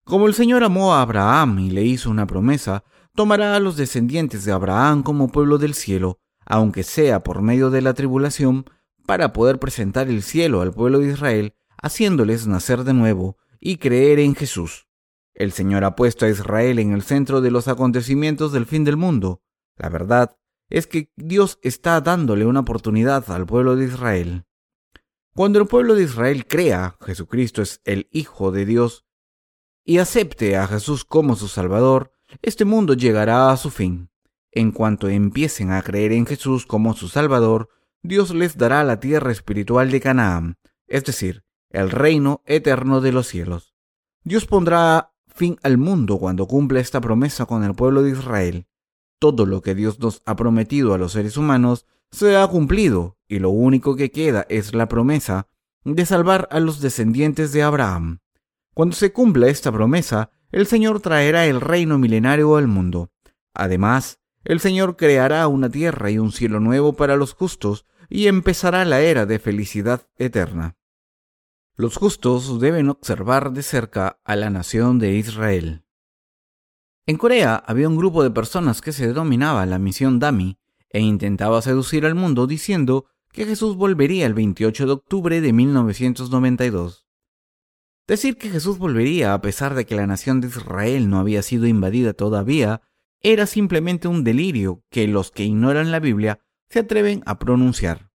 [0.04, 2.84] Como el Señor amó a Abraham y le hizo una promesa,
[3.16, 7.82] tomará a los descendientes de Abraham como pueblo del cielo, aunque sea por medio de
[7.82, 8.66] la tribulación,
[9.06, 14.20] para poder presentar el cielo al pueblo de Israel, haciéndoles nacer de nuevo y creer
[14.20, 14.88] en Jesús.
[15.34, 18.98] El Señor ha puesto a Israel en el centro de los acontecimientos del fin del
[18.98, 19.42] mundo,
[19.78, 20.38] la verdad
[20.70, 24.46] es que Dios está dándole una oportunidad al pueblo de Israel.
[25.34, 29.06] Cuando el pueblo de Israel crea Jesucristo es el Hijo de Dios
[29.84, 34.10] y acepte a Jesús como su Salvador, este mundo llegará a su fin.
[34.52, 37.70] En cuanto empiecen a creer en Jesús como su Salvador,
[38.02, 43.28] Dios les dará la tierra espiritual de Canaán, es decir, el reino eterno de los
[43.28, 43.76] cielos.
[44.24, 48.68] Dios pondrá fin al mundo cuando cumpla esta promesa con el pueblo de Israel
[49.26, 53.40] todo lo que Dios nos ha prometido a los seres humanos se ha cumplido y
[53.40, 55.48] lo único que queda es la promesa
[55.84, 58.20] de salvar a los descendientes de Abraham.
[58.76, 63.10] Cuando se cumpla esta promesa, el Señor traerá el reino milenario al mundo.
[63.56, 68.86] Además, el Señor creará una tierra y un cielo nuevo para los justos y empezará
[68.86, 70.78] la era de felicidad eterna.
[71.76, 75.85] Los justos deben observar de cerca a la nación de Israel.
[77.08, 80.58] En Corea había un grupo de personas que se denominaba la misión Dami
[80.90, 87.06] e intentaba seducir al mundo diciendo que Jesús volvería el 28 de octubre de 1992.
[88.08, 91.68] Decir que Jesús volvería a pesar de que la nación de Israel no había sido
[91.68, 92.82] invadida todavía
[93.22, 96.40] era simplemente un delirio que los que ignoran la Biblia
[96.70, 98.10] se atreven a pronunciar.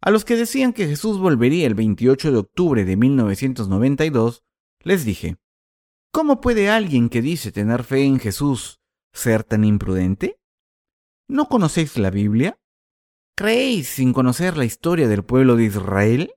[0.00, 4.44] A los que decían que Jesús volvería el 28 de octubre de 1992,
[4.82, 5.36] les dije,
[6.14, 8.78] ¿Cómo puede alguien que dice tener fe en Jesús
[9.12, 10.38] ser tan imprudente?
[11.26, 12.56] ¿No conocéis la Biblia?
[13.36, 16.34] ¿Creéis sin conocer la historia del pueblo de Israel?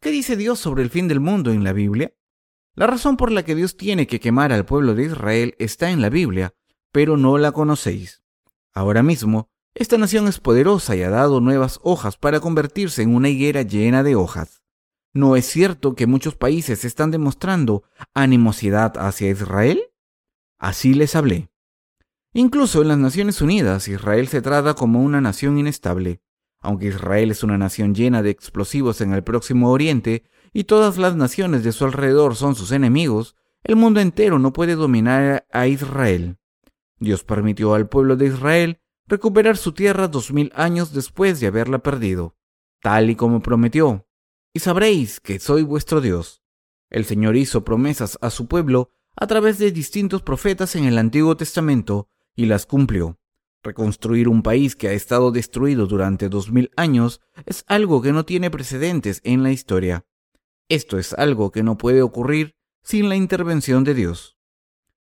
[0.00, 2.14] ¿Qué dice Dios sobre el fin del mundo en la Biblia?
[2.76, 6.00] La razón por la que Dios tiene que quemar al pueblo de Israel está en
[6.00, 6.54] la Biblia,
[6.92, 8.22] pero no la conocéis.
[8.72, 13.28] Ahora mismo, esta nación es poderosa y ha dado nuevas hojas para convertirse en una
[13.28, 14.63] higuera llena de hojas.
[15.16, 19.80] ¿No es cierto que muchos países están demostrando animosidad hacia Israel?
[20.58, 21.50] Así les hablé.
[22.32, 26.20] Incluso en las Naciones Unidas, Israel se trata como una nación inestable.
[26.60, 31.14] Aunque Israel es una nación llena de explosivos en el próximo Oriente y todas las
[31.14, 36.38] naciones de su alrededor son sus enemigos, el mundo entero no puede dominar a Israel.
[36.98, 41.78] Dios permitió al pueblo de Israel recuperar su tierra dos mil años después de haberla
[41.78, 42.34] perdido,
[42.80, 44.08] tal y como prometió.
[44.56, 46.44] Y sabréis que soy vuestro Dios.
[46.88, 51.36] El Señor hizo promesas a su pueblo a través de distintos profetas en el Antiguo
[51.36, 53.18] Testamento y las cumplió.
[53.64, 58.24] Reconstruir un país que ha estado destruido durante dos mil años es algo que no
[58.24, 60.06] tiene precedentes en la historia.
[60.68, 64.38] Esto es algo que no puede ocurrir sin la intervención de Dios.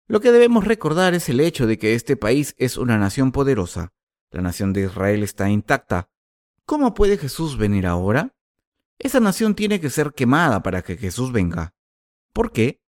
[0.08, 3.92] Lo que debemos recordar es el hecho de que este país es una nación poderosa.
[4.30, 6.08] La nación de Israel está intacta.
[6.64, 8.35] ¿Cómo puede Jesús venir ahora?
[8.98, 11.74] Esa nación tiene que ser quemada para que Jesús venga.
[12.32, 12.80] ¿Por qué?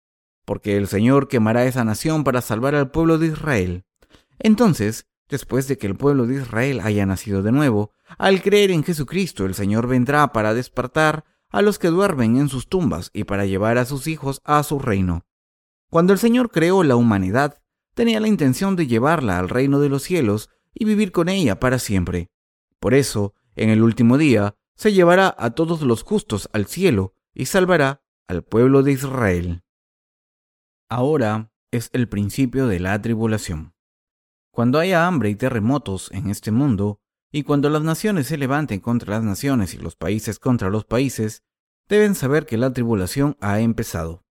[0.44, 3.84] Porque el Señor quemará esa nación para salvar al pueblo de Israel.
[4.38, 8.82] Entonces, después de que el pueblo de Israel haya nacido de nuevo, al creer en
[8.82, 13.46] Jesucristo el Señor vendrá para despertar a los que duermen en sus tumbas y para
[13.46, 15.26] llevar a sus hijos a su reino.
[15.90, 17.62] Cuando el Señor creó la humanidad,
[17.94, 21.78] tenía la intención de llevarla al reino de los cielos y vivir con ella para
[21.78, 22.30] siempre.
[22.78, 27.46] Por eso, en el último día, se llevará a todos los justos al cielo y
[27.46, 29.64] salvará al pueblo de Israel.
[30.88, 33.74] Ahora es el principio de la tribulación.
[34.52, 37.00] Cuando haya hambre y terremotos en este mundo,
[37.32, 41.42] y cuando las naciones se levanten contra las naciones y los países contra los países,
[41.88, 44.24] deben saber que la tribulación ha empezado.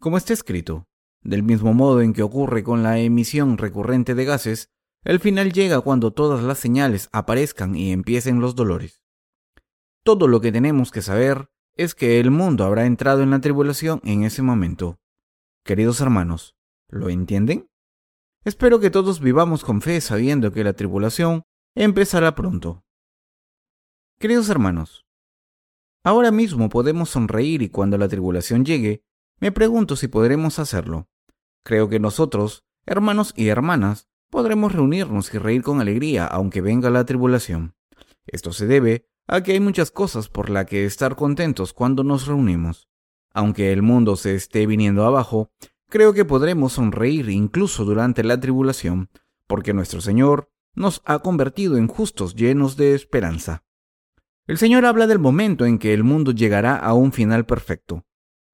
[0.00, 0.88] Como está escrito,
[1.22, 4.70] del mismo modo en que ocurre con la emisión recurrente de gases,
[5.04, 9.02] el final llega cuando todas las señales aparezcan y empiecen los dolores.
[10.08, 14.00] Todo lo que tenemos que saber es que el mundo habrá entrado en la tribulación
[14.04, 14.98] en ese momento.
[15.64, 16.56] Queridos hermanos,
[16.88, 17.68] ¿lo entienden?
[18.42, 21.42] Espero que todos vivamos con fe sabiendo que la tribulación
[21.74, 22.86] empezará pronto.
[24.18, 25.04] Queridos hermanos,
[26.02, 29.02] ahora mismo podemos sonreír y cuando la tribulación llegue,
[29.40, 31.06] me pregunto si podremos hacerlo.
[31.64, 37.04] Creo que nosotros, hermanos y hermanas, podremos reunirnos y reír con alegría aunque venga la
[37.04, 37.74] tribulación.
[38.26, 42.26] Esto se debe a que hay muchas cosas por las que estar contentos cuando nos
[42.26, 42.88] reunimos.
[43.32, 45.52] Aunque el mundo se esté viniendo abajo,
[45.88, 49.10] creo que podremos sonreír incluso durante la tribulación,
[49.46, 53.64] porque nuestro Señor nos ha convertido en justos llenos de esperanza.
[54.46, 58.06] El Señor habla del momento en que el mundo llegará a un final perfecto.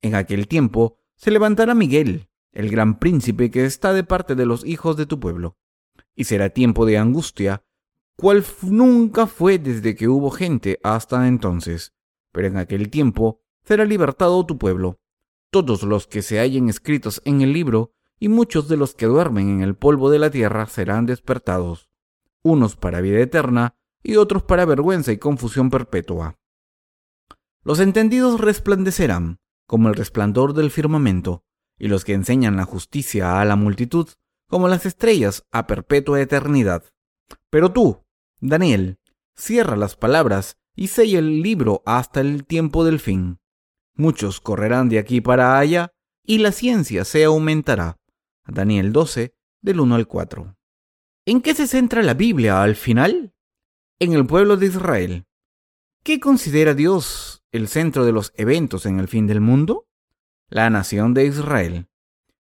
[0.03, 4.67] En aquel tiempo se levantará Miguel, el gran príncipe que está de parte de los
[4.67, 5.57] hijos de tu pueblo,
[6.17, 7.64] y será tiempo de angustia,
[8.17, 11.93] cual nunca fue desde que hubo gente hasta entonces.
[12.33, 15.01] Pero en aquel tiempo será libertado tu pueblo,
[15.51, 19.49] todos los que se hallen escritos en el libro, y muchos de los que duermen
[19.49, 21.91] en el polvo de la tierra serán despertados,
[22.43, 26.39] unos para vida eterna y otros para vergüenza y confusión perpetua.
[27.63, 31.45] Los entendidos resplandecerán, como el resplandor del firmamento,
[31.79, 34.09] y los que enseñan la justicia a la multitud,
[34.49, 36.85] como las estrellas a perpetua eternidad.
[37.51, 38.04] Pero tú,
[38.47, 38.99] Daniel,
[39.35, 43.39] cierra las palabras y sella el libro hasta el tiempo del fin.
[43.95, 45.93] Muchos correrán de aquí para allá,
[46.27, 47.99] y la ciencia se aumentará.
[48.47, 50.59] Daniel 12, del 1 al 4.
[51.25, 53.33] ¿En qué se centra la Biblia al final?
[53.99, 55.25] En el pueblo de Israel.
[56.03, 59.89] ¿Qué considera Dios el centro de los eventos en el fin del mundo?
[60.51, 61.89] La nación de Israel.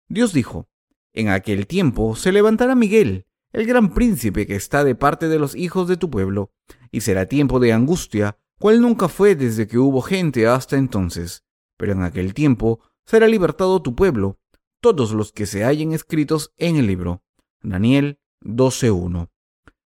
[0.08, 0.68] Dios dijo,
[1.14, 5.56] en aquel tiempo se levantará Miguel, el gran príncipe que está de parte de los
[5.56, 6.52] hijos de tu pueblo,
[6.92, 11.44] y será tiempo de angustia, cual nunca fue desde que hubo gente hasta entonces.
[11.78, 14.40] Pero en aquel tiempo será libertado tu pueblo,
[14.82, 17.24] todos los que se hallen escritos en el libro.
[17.62, 19.30] Daniel 12.1.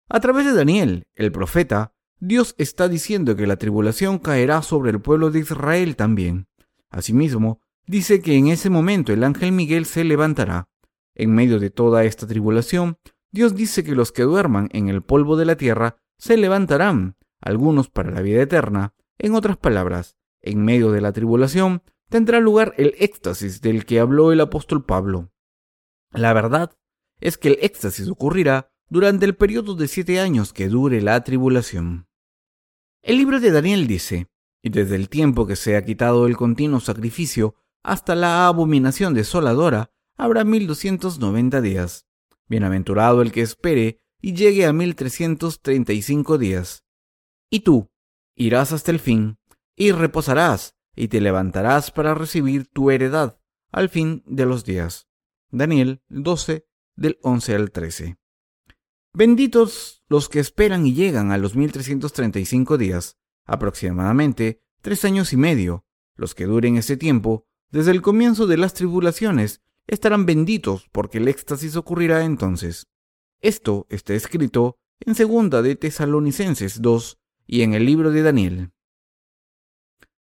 [0.08, 5.00] A través de Daniel, el profeta, Dios está diciendo que la tribulación caerá sobre el
[5.00, 6.46] pueblo de Israel también.
[6.90, 10.68] Asimismo, dice que en ese momento el ángel Miguel se levantará.
[11.14, 12.98] En medio de toda esta tribulación,
[13.34, 17.90] Dios dice que los que duerman en el polvo de la tierra se levantarán, algunos
[17.90, 18.94] para la vida eterna.
[19.18, 24.30] En otras palabras, en medio de la tribulación tendrá lugar el éxtasis del que habló
[24.30, 25.32] el apóstol Pablo.
[26.12, 26.78] La verdad
[27.18, 32.06] es que el éxtasis ocurrirá durante el periodo de siete años que dure la tribulación.
[33.02, 34.28] El libro de Daniel dice,
[34.62, 39.90] y desde el tiempo que se ha quitado el continuo sacrificio hasta la abominación desoladora,
[40.16, 42.03] habrá mil doscientos noventa días.
[42.48, 46.84] Bienaventurado el que espere y llegue a mil trescientos treinta y cinco días.
[47.50, 47.90] Y tú
[48.34, 49.38] irás hasta el fin,
[49.76, 53.38] y reposarás, y te levantarás para recibir tu heredad
[53.70, 55.08] al fin de los días.
[55.50, 56.66] Daniel 12,
[56.96, 58.18] del 11 al 13.
[59.12, 65.84] Benditos los que esperan y llegan a los 1335 días, aproximadamente tres años y medio.
[66.16, 71.28] Los que duren ese tiempo, desde el comienzo de las tribulaciones, estarán benditos porque el
[71.28, 72.86] éxtasis ocurrirá entonces.
[73.40, 78.72] Esto está escrito en segunda de Tesalonicenses 2 y en el libro de Daniel.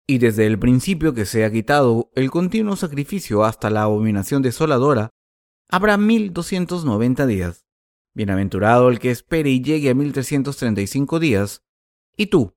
[0.06, 5.10] Y desde el principio que se ha quitado el continuo sacrificio hasta la abominación desoladora,
[5.70, 7.66] habrá 1290 días.
[8.14, 11.62] Bienaventurado el que espere y llegue a 1335 días.
[12.16, 12.56] Y tú,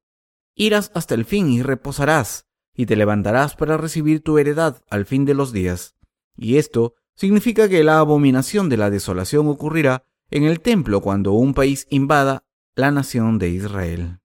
[0.54, 5.24] irás hasta el fin y reposarás, y te levantarás para recibir tu heredad al fin
[5.24, 5.96] de los días.
[6.40, 11.52] Y esto significa que la abominación de la desolación ocurrirá en el templo cuando un
[11.52, 14.20] país invada la nación de Israel.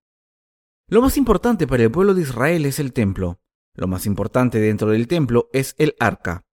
[0.87, 3.41] Lo más importante para el pueblo de Israel es el templo.
[3.73, 6.45] Lo más importante dentro del templo es el arca.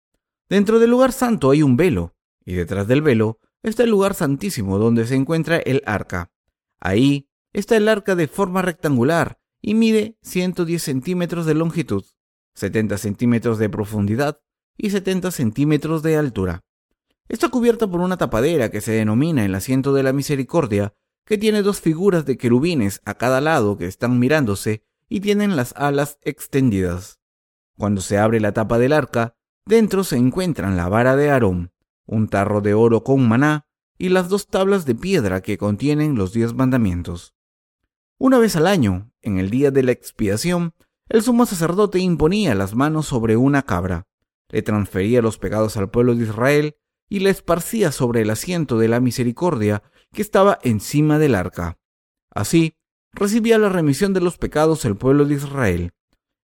[0.49, 4.77] Dentro del lugar santo hay un velo, y detrás del velo está el lugar santísimo
[4.77, 6.33] donde se encuentra el arca.
[6.81, 12.03] Ahí está el arca de forma rectangular y mide 110 centímetros de longitud,
[12.55, 14.41] 70 centímetros de profundidad
[14.77, 16.63] y 70 centímetros de altura.
[17.29, 20.93] Está cubierta por una tapadera que se denomina el asiento de la misericordia,
[21.25, 25.73] que tiene dos figuras de querubines a cada lado que están mirándose y tienen las
[25.77, 27.19] alas extendidas.
[27.77, 31.71] Cuando se abre la tapa del arca, dentro se encuentran la vara de Aarón,
[32.05, 33.67] un tarro de oro con maná
[33.97, 37.33] y las dos tablas de piedra que contienen los diez mandamientos.
[38.17, 40.73] Una vez al año, en el día de la expiación,
[41.09, 44.07] el sumo sacerdote imponía las manos sobre una cabra,
[44.53, 46.75] le transfería los pecados al pueblo de Israel
[47.09, 49.81] y le esparcía sobre el asiento de la misericordia
[50.13, 51.79] que estaba encima del arca.
[52.29, 52.77] Así,
[53.13, 55.93] recibía la remisión de los pecados el pueblo de Israel.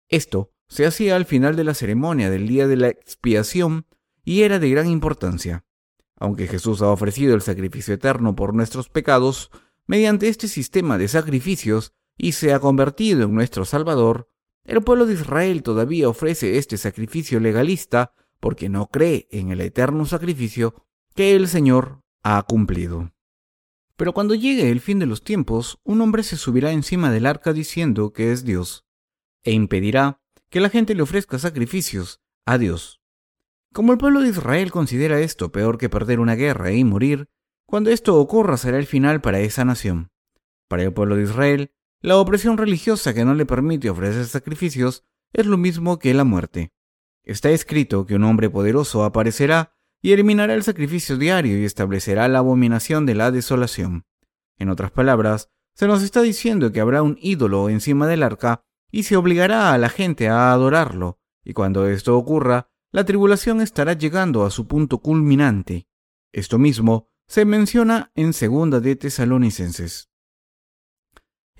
[0.09, 3.85] Esto se hacía al final de la ceremonia del día de la expiación
[4.25, 5.67] y era de gran importancia.
[6.17, 9.51] Aunque Jesús ha ofrecido el sacrificio eterno por nuestros pecados,
[9.87, 14.31] mediante este sistema de sacrificios y se ha convertido en nuestro Salvador,
[14.69, 20.05] el pueblo de Israel todavía ofrece este sacrificio legalista porque no cree en el eterno
[20.05, 23.11] sacrificio que el Señor ha cumplido.
[23.97, 27.53] Pero cuando llegue el fin de los tiempos, un hombre se subirá encima del arca
[27.53, 28.85] diciendo que es Dios,
[29.43, 33.01] e impedirá que la gente le ofrezca sacrificios a Dios.
[33.73, 37.31] Como el pueblo de Israel considera esto peor que perder una guerra y morir,
[37.67, 40.11] cuando esto ocurra será el final para esa nación.
[40.69, 45.47] Para el pueblo de Israel, la opresión religiosa que no le permite ofrecer sacrificios es
[45.47, 46.73] lo mismo que la muerte.
[47.25, 52.39] Está escrito que un hombre poderoso aparecerá y eliminará el sacrificio diario y establecerá la
[52.39, 54.07] abominación de la desolación.
[54.57, 59.03] En otras palabras, se nos está diciendo que habrá un ídolo encima del arca y
[59.03, 64.45] se obligará a la gente a adorarlo, y cuando esto ocurra, la tribulación estará llegando
[64.45, 65.87] a su punto culminante.
[66.33, 70.09] Esto mismo se menciona en Segunda de Tesalonicenses.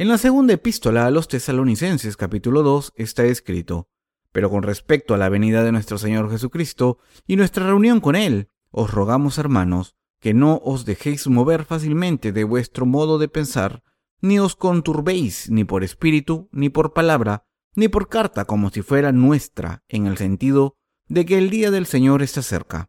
[0.01, 3.89] En la segunda epístola a los Tesalonicenses capítulo 2 está escrito,
[4.31, 8.49] pero con respecto a la venida de nuestro Señor Jesucristo y nuestra reunión con Él,
[8.71, 13.83] os rogamos, hermanos, que no os dejéis mover fácilmente de vuestro modo de pensar,
[14.21, 17.45] ni os conturbéis ni por espíritu, ni por palabra,
[17.75, 20.77] ni por carta como si fuera nuestra, en el sentido
[21.09, 22.89] de que el día del Señor está cerca.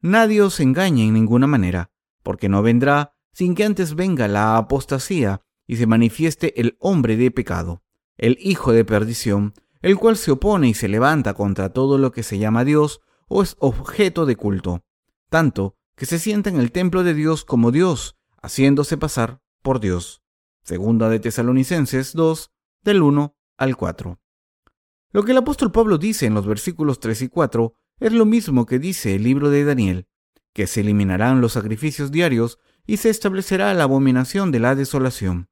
[0.00, 1.90] Nadie os engañe en ninguna manera,
[2.22, 7.30] porque no vendrá sin que antes venga la apostasía y se manifieste el hombre de
[7.30, 7.84] pecado,
[8.18, 12.24] el hijo de perdición, el cual se opone y se levanta contra todo lo que
[12.24, 14.82] se llama Dios o es objeto de culto,
[15.28, 20.24] tanto que se sienta en el templo de Dios como Dios, haciéndose pasar por Dios.
[20.64, 22.50] Segunda de Tesalonicenses 2,
[22.82, 24.18] del 1 al 4.
[25.12, 28.66] Lo que el apóstol Pablo dice en los versículos 3 y 4 es lo mismo
[28.66, 30.08] que dice el libro de Daniel,
[30.52, 32.58] que se eliminarán los sacrificios diarios
[32.88, 35.46] y se establecerá la abominación de la desolación.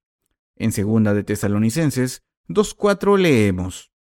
[0.61, 3.93] En segunda de Tesalonicenses 2.4 leemos,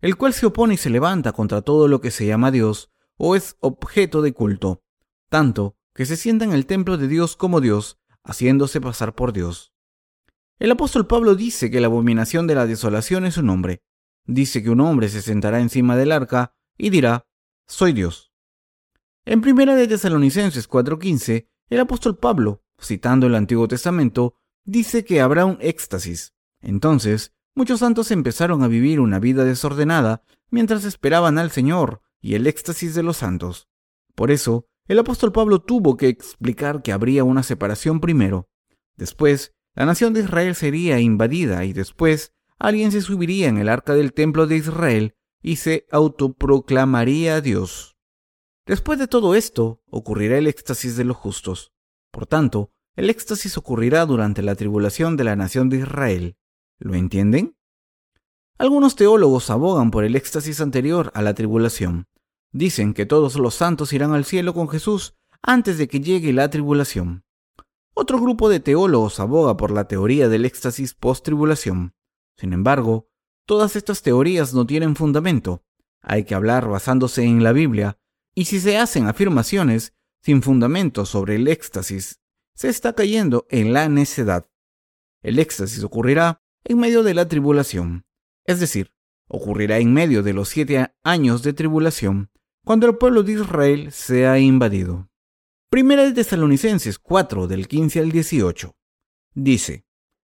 [0.00, 3.34] el cual se opone y se levanta contra todo lo que se llama Dios o
[3.34, 4.84] es objeto de culto,
[5.28, 9.72] tanto que se sienta en el templo de Dios como Dios, haciéndose pasar por Dios.
[10.60, 13.82] El apóstol Pablo dice que la abominación de la desolación es un hombre,
[14.26, 17.26] dice que un hombre se sentará encima del arca y dirá,
[17.66, 18.32] soy Dios.
[19.24, 25.44] En primera de Tesalonicenses 4:15, el apóstol Pablo, citando el Antiguo Testamento, dice que habrá
[25.44, 26.34] un éxtasis.
[26.60, 32.46] Entonces, muchos santos empezaron a vivir una vida desordenada mientras esperaban al Señor y el
[32.46, 33.68] éxtasis de los santos.
[34.14, 38.48] Por eso, el apóstol Pablo tuvo que explicar que habría una separación primero.
[38.96, 43.94] Después, la nación de Israel sería invadida y después alguien se subiría en el arca
[43.94, 47.96] del templo de Israel y se autoproclamaría Dios.
[48.66, 51.72] Después de todo esto, ocurrirá el éxtasis de los justos.
[52.10, 56.36] Por tanto, el éxtasis ocurrirá durante la tribulación de la nación de Israel.
[56.78, 57.56] ¿Lo entienden?
[58.56, 62.06] Algunos teólogos abogan por el éxtasis anterior a la tribulación.
[62.52, 66.48] Dicen que todos los santos irán al cielo con Jesús antes de que llegue la
[66.50, 67.24] tribulación.
[67.94, 71.94] Otro grupo de teólogos aboga por la teoría del éxtasis post-tribulación.
[72.36, 73.08] Sin embargo,
[73.44, 75.64] todas estas teorías no tienen fundamento.
[76.00, 77.98] Hay que hablar basándose en la Biblia,
[78.34, 82.20] y si se hacen afirmaciones sin fundamento sobre el éxtasis,
[82.54, 84.48] se está cayendo en la necedad.
[85.22, 88.06] El éxtasis ocurrirá en medio de la tribulación,
[88.44, 88.92] es decir,
[89.28, 92.30] ocurrirá en medio de los siete años de tribulación,
[92.64, 95.10] cuando el pueblo de Israel sea invadido.
[95.70, 98.76] Primera de Tesalonicenses 4 del 15 al 18
[99.34, 99.84] dice,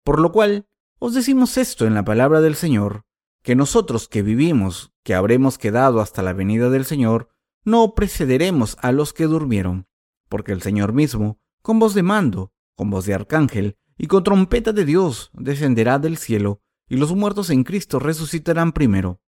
[0.04, 0.68] Por lo cual
[1.00, 3.06] os decimos esto en la palabra del Señor,
[3.42, 7.30] que nosotros que vivimos, que habremos quedado hasta la venida del Señor,
[7.64, 9.88] no precederemos a los que durmieron,
[10.28, 11.40] porque el Señor mismo,
[11.70, 16.18] con voz de mando, con voz de arcángel y con trompeta de Dios, descenderá del
[16.18, 19.22] cielo, y los muertos en Cristo resucitarán primero.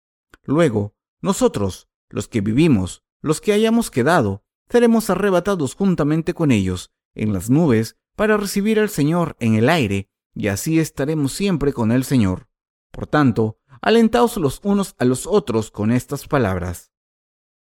[0.45, 7.35] Luego, nosotros, los que vivimos, los que hayamos quedado, seremos arrebatados juntamente con ellos en
[7.35, 12.05] las nubes para recibir al Señor en el aire, y así estaremos siempre con el
[12.05, 12.49] Señor.
[12.91, 16.91] Por tanto, alentaos los unos a los otros con estas palabras.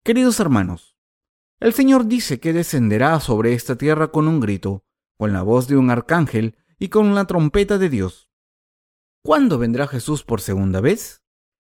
[0.05, 0.90] Queridos hermanos,
[1.61, 4.83] el Señor dice que descenderá sobre esta tierra con un grito,
[5.17, 8.31] con la voz de un arcángel y con la trompeta de Dios.
[9.23, 11.21] ¿Cuándo vendrá Jesús por segunda vez?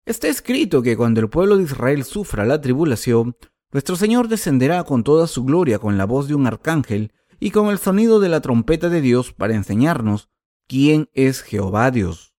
[0.04, 3.36] Está escrito que cuando el pueblo de Israel sufra la tribulación,
[3.72, 7.68] nuestro Señor descenderá con toda su gloria con la voz de un arcángel y con
[7.68, 10.28] el sonido de la trompeta de Dios para enseñarnos
[10.66, 12.34] quién es Jehová Dios.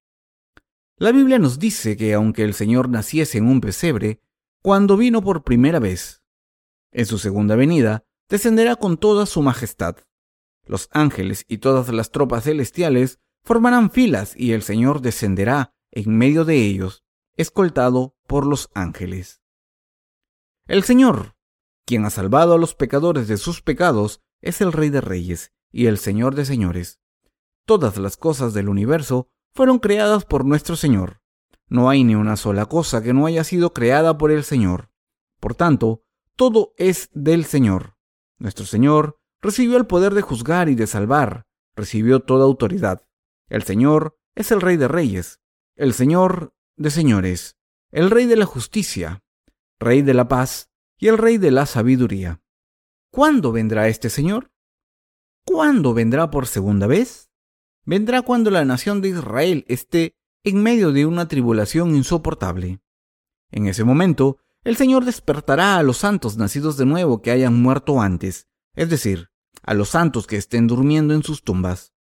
[0.97, 4.21] La Biblia nos dice que aunque el Señor naciese en un pesebre,
[4.61, 6.18] cuando vino por primera vez,
[6.91, 9.97] en su segunda venida, descenderá con toda su majestad.
[10.65, 16.45] Los ángeles y todas las tropas celestiales formarán filas y el Señor descenderá en medio
[16.45, 17.03] de ellos,
[17.35, 19.41] escoltado por los ángeles.
[20.67, 21.35] El Señor,
[21.85, 25.87] quien ha salvado a los pecadores de sus pecados, es el Rey de Reyes y
[25.87, 26.99] el Señor de Señores.
[27.65, 31.21] Todas las cosas del universo fueron creadas por nuestro Señor.
[31.67, 34.91] No hay ni una sola cosa que no haya sido creada por el Señor.
[35.39, 36.03] Por tanto,
[36.39, 37.97] todo es del Señor.
[38.37, 43.05] Nuestro Señor recibió el poder de juzgar y de salvar, recibió toda autoridad.
[43.49, 45.41] El Señor es el Rey de Reyes,
[45.75, 47.57] el Señor de Señores,
[47.91, 49.21] el Rey de la Justicia,
[49.79, 52.41] Rey de la Paz y el Rey de la Sabiduría.
[53.11, 54.49] ¿Cuándo vendrá este Señor?
[55.43, 57.29] ¿Cuándo vendrá por segunda vez?
[57.83, 60.15] Vendrá cuando la nación de Israel esté
[60.45, 62.79] en medio de una tribulación insoportable.
[63.51, 68.01] En ese momento, el Señor despertará a los santos nacidos de nuevo que hayan muerto
[68.01, 69.29] antes, es decir,
[69.63, 71.93] a los santos que estén durmiendo en sus tumbas.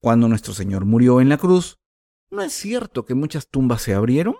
[0.00, 1.78] Cuando nuestro Señor murió en la cruz,
[2.30, 4.36] ¿no es cierto que muchas tumbas se abrieron?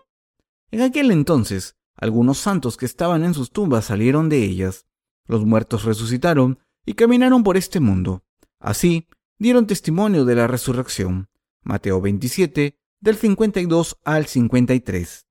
[0.70, 4.87] En aquel entonces, algunos santos que estaban en sus tumbas salieron de ellas,
[5.27, 8.25] los muertos resucitaron y caminaron por este mundo.
[8.59, 9.09] Así,
[9.39, 11.29] dieron testimonio de la resurrección.
[11.62, 15.24] Mateo 27, del 52 al 53.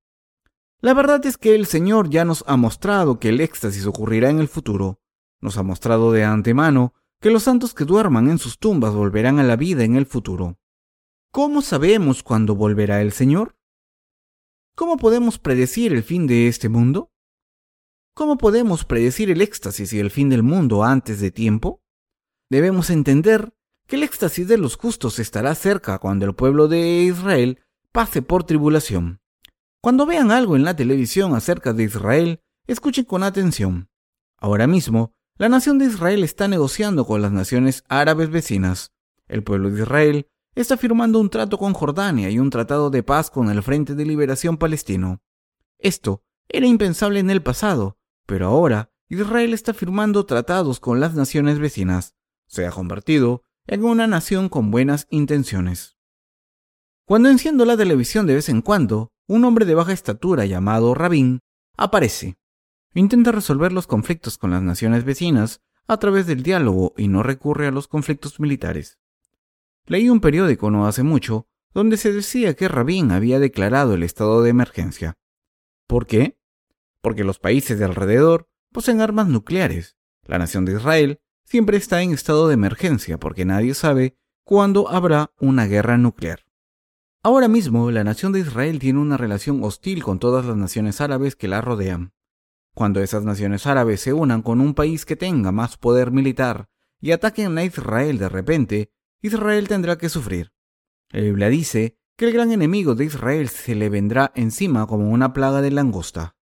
[0.84, 4.40] La verdad es que el Señor ya nos ha mostrado que el éxtasis ocurrirá en
[4.40, 5.00] el futuro.
[5.40, 9.44] Nos ha mostrado de antemano que los santos que duerman en sus tumbas volverán a
[9.44, 10.60] la vida en el futuro.
[11.32, 13.56] ¿Cómo sabemos cuándo volverá el Señor?
[14.76, 17.14] ¿Cómo podemos predecir el fin de este mundo?
[18.14, 21.82] ¿Cómo podemos predecir el éxtasis y el fin del mundo antes de tiempo?
[22.50, 23.54] Debemos entender
[23.88, 27.62] que el éxtasis de los justos estará cerca cuando el pueblo de Israel
[27.94, 29.23] pase por tribulación.
[29.84, 33.90] Cuando vean algo en la televisión acerca de Israel, escuchen con atención.
[34.38, 38.94] Ahora mismo, la nación de Israel está negociando con las naciones árabes vecinas.
[39.28, 43.30] El pueblo de Israel está firmando un trato con Jordania y un tratado de paz
[43.30, 45.22] con el Frente de Liberación Palestino.
[45.80, 51.60] Esto era impensable en el pasado, pero ahora Israel está firmando tratados con las naciones
[51.60, 52.16] vecinas.
[52.48, 55.98] Se ha convertido en una nación con buenas intenciones.
[57.04, 61.40] Cuando enciendo la televisión de vez en cuando, un hombre de baja estatura llamado Rabin
[61.78, 62.38] aparece.
[62.94, 67.68] Intenta resolver los conflictos con las naciones vecinas a través del diálogo y no recurre
[67.68, 69.00] a los conflictos militares.
[69.86, 74.44] Leí un periódico no hace mucho donde se decía que Rabin había declarado el estado
[74.44, 75.16] de emergencia.
[75.88, 76.38] ¿Por qué?
[77.02, 79.98] Porque los países de alrededor poseen armas nucleares.
[80.26, 85.32] La nación de Israel siempre está en estado de emergencia porque nadie sabe cuándo habrá
[85.40, 86.43] una guerra nuclear.
[87.26, 91.38] Ahora mismo, la nación de Israel tiene una relación hostil con todas las naciones árabes
[91.38, 92.12] que la rodean.
[92.76, 96.68] Cuando esas naciones árabes se unan con un país que tenga más poder militar
[97.00, 100.52] y ataquen a Israel de repente, Israel tendrá que sufrir.
[101.12, 105.32] La Biblia dice que el gran enemigo de Israel se le vendrá encima como una
[105.32, 106.36] plaga de langosta.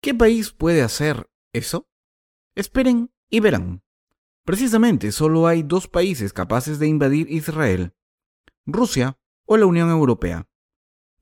[0.00, 1.86] ¿Qué país puede hacer eso?
[2.54, 3.82] Esperen y verán.
[4.46, 7.92] Precisamente solo hay dos países capaces de invadir Israel,
[8.64, 9.18] Rusia
[9.48, 10.46] o la Unión Europea.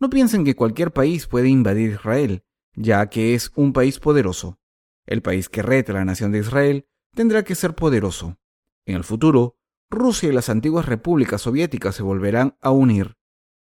[0.01, 4.59] No piensen que cualquier país puede invadir Israel, ya que es un país poderoso.
[5.07, 8.39] El país que reta a la nación de Israel tendrá que ser poderoso.
[8.85, 9.57] En el futuro,
[9.89, 13.17] Rusia y las antiguas repúblicas soviéticas se volverán a unir.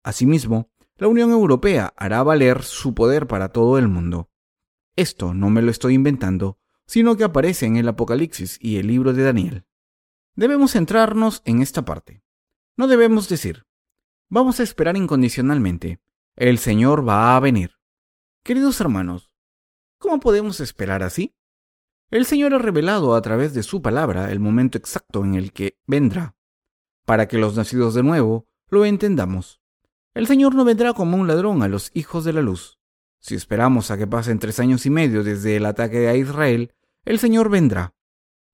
[0.03, 4.31] Asimismo, la Unión Europea hará valer su poder para todo el mundo.
[4.97, 9.13] Esto no me lo estoy inventando, sino que aparece en el Apocalipsis y el libro
[9.13, 9.67] de Daniel.
[10.35, 12.23] Debemos centrarnos en esta parte.
[12.79, 13.66] No debemos decir,
[14.29, 16.01] vamos a esperar incondicionalmente,
[16.35, 17.73] el Señor va a venir.
[18.43, 19.31] Queridos hermanos,
[19.99, 21.35] ¿cómo podemos esperar así?
[22.11, 25.79] El Señor ha revelado a través de su palabra el momento exacto en el que
[25.87, 26.37] vendrá,
[27.05, 29.61] para que los nacidos de nuevo lo entendamos.
[30.15, 32.79] El Señor no vendrá como un ladrón a los hijos de la luz.
[33.19, 36.73] Si esperamos a que pasen tres años y medio desde el ataque a Israel,
[37.05, 37.95] el Señor vendrá.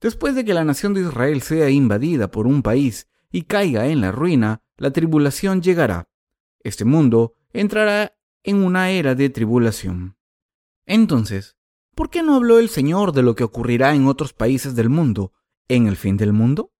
[0.00, 4.00] Después de que la nación de Israel sea invadida por un país y caiga en
[4.00, 6.08] la ruina, la tribulación llegará.
[6.60, 10.16] Este mundo entrará en una era de tribulación.
[10.86, 11.56] Entonces,
[11.94, 15.32] ¿por qué no habló el Señor de lo que ocurrirá en otros países del mundo
[15.68, 16.72] en el fin del mundo?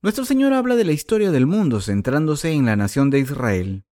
[0.00, 3.84] Nuestro Señor habla de la historia del mundo centrándose en la nación de Israel.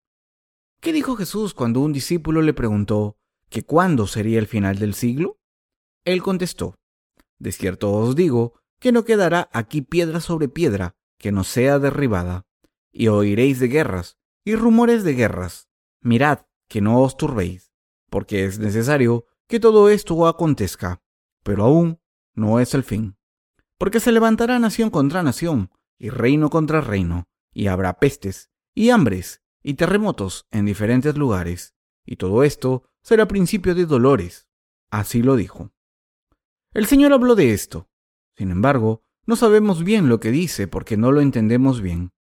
[0.81, 3.17] ¿Qué dijo Jesús cuando un discípulo le preguntó
[3.49, 5.39] que cuándo sería el final del siglo?
[6.05, 6.75] Él contestó,
[7.39, 12.45] De cierto os digo que no quedará aquí piedra sobre piedra que no sea derribada,
[12.95, 15.69] y oiréis de guerras y rumores de guerras.
[16.01, 17.73] Mirad que no os turbéis,
[18.09, 21.03] porque es necesario que todo esto acontezca,
[21.43, 22.01] pero aún
[22.35, 23.17] no es el fin.
[23.79, 29.43] Porque se levantará nación contra nación, y reino contra reino, y habrá pestes, y hambres,
[29.63, 31.75] y terremotos en diferentes lugares,
[32.07, 34.49] y todo esto será principio de dolores.
[34.91, 35.73] Así lo dijo.
[36.73, 37.89] El Señor habló de esto.
[38.37, 42.14] Sin embargo, no sabemos bien lo que dice porque no lo entendemos bien.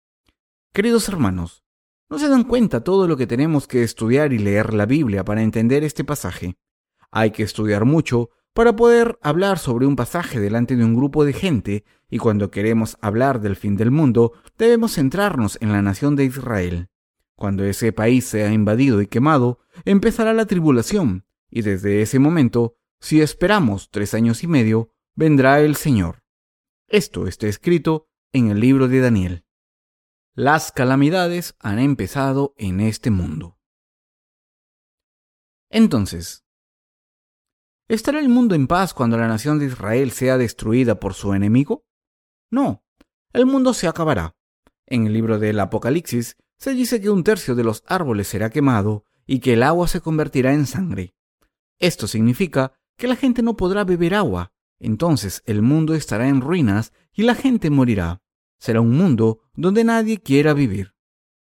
[0.74, 1.62] Queridos hermanos,
[2.10, 5.40] ¿no se dan cuenta todo lo que tenemos que estudiar y leer la Biblia para
[5.40, 6.56] entender este pasaje?
[7.12, 11.32] Hay que estudiar mucho para poder hablar sobre un pasaje delante de un grupo de
[11.32, 16.24] gente y cuando queremos hablar del fin del mundo debemos centrarnos en la nación de
[16.24, 16.88] Israel.
[17.36, 23.20] Cuando ese país sea invadido y quemado, empezará la tribulación, y desde ese momento, si
[23.20, 26.24] esperamos tres años y medio, vendrá el Señor.
[26.88, 29.44] Esto está escrito en el libro de Daniel.
[30.36, 33.60] Las calamidades han empezado en este mundo.
[35.70, 36.44] Entonces,
[37.86, 41.86] ¿estará el mundo en paz cuando la nación de Israel sea destruida por su enemigo?
[42.50, 42.84] No,
[43.32, 44.34] el mundo se acabará.
[44.86, 49.04] En el libro del Apocalipsis se dice que un tercio de los árboles será quemado
[49.26, 51.14] y que el agua se convertirá en sangre.
[51.78, 56.92] Esto significa que la gente no podrá beber agua, entonces el mundo estará en ruinas
[57.12, 58.23] y la gente morirá.
[58.58, 60.94] Será un mundo donde nadie quiera vivir.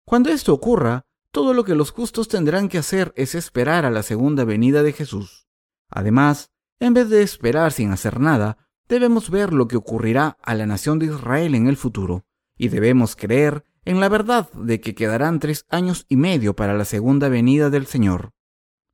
[0.05, 4.03] Cuando esto ocurra, todo lo que los justos tendrán que hacer es esperar a la
[4.03, 5.47] segunda venida de Jesús.
[5.89, 10.67] Además, en vez de esperar sin hacer nada, debemos ver lo que ocurrirá a la
[10.67, 12.25] nación de Israel en el futuro,
[12.57, 16.85] y debemos creer en la verdad de que quedarán tres años y medio para la
[16.85, 18.33] segunda venida del Señor.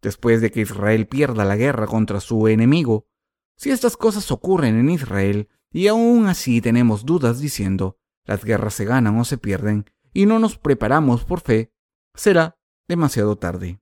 [0.02, 3.07] Después de que Israel pierda la guerra contra su enemigo,
[3.57, 8.86] si estas cosas ocurren en Israel y aún así tenemos dudas diciendo, las guerras se
[8.86, 11.70] ganan o se pierden, y no nos preparamos por fe,
[12.14, 12.58] será
[12.88, 13.78] demasiado tarde.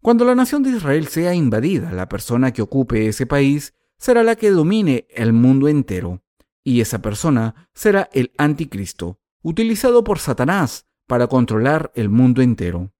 [0.00, 4.36] Cuando la nación de Israel sea invadida, la persona que ocupe ese país será la
[4.36, 6.22] que domine el mundo entero,
[6.62, 12.92] y esa persona será el anticristo, utilizado por Satanás para controlar el mundo entero.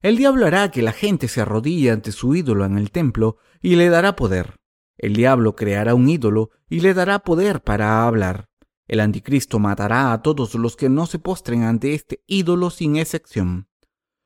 [0.00, 3.76] El diablo hará que la gente se arrodille ante su ídolo en el templo y
[3.76, 4.61] le dará poder.
[4.98, 8.48] El diablo creará un ídolo y le dará poder para hablar.
[8.86, 13.68] El anticristo matará a todos los que no se postren ante este ídolo sin excepción.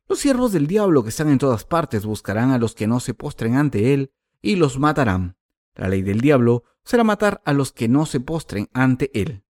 [0.09, 3.15] Los siervos del diablo que están en todas partes buscarán a los que no se
[3.15, 5.37] postren ante él y los matarán.
[5.75, 9.45] La ley del diablo será matar a los que no se postren ante él.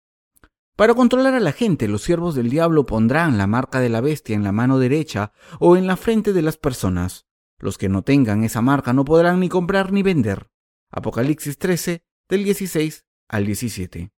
[0.76, 4.36] Para controlar a la gente, los siervos del diablo pondrán la marca de la bestia
[4.36, 7.26] en la mano derecha o en la frente de las personas.
[7.58, 10.50] Los que no tengan esa marca no podrán ni comprar ni vender.
[10.90, 14.12] Apocalipsis 13, del 16 al 17.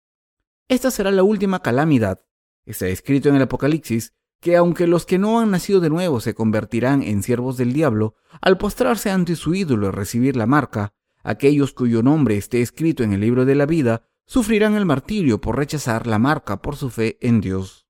[0.69, 2.25] Esta será la última calamidad.
[2.65, 6.35] Está escrito en el Apocalipsis que aunque los que no han nacido de nuevo se
[6.35, 10.93] convertirán en siervos del diablo, al postrarse ante su ídolo y recibir la marca,
[11.23, 15.57] aquellos cuyo nombre esté escrito en el libro de la vida sufrirán el martirio por
[15.57, 17.87] rechazar la marca por su fe en Dios.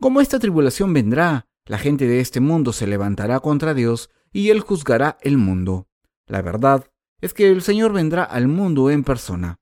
[0.00, 4.60] Como esta tribulación vendrá, la gente de este mundo se levantará contra Dios y Él
[4.60, 5.88] juzgará el mundo.
[6.26, 6.90] La verdad
[7.20, 9.58] es que el Señor vendrá al mundo en persona.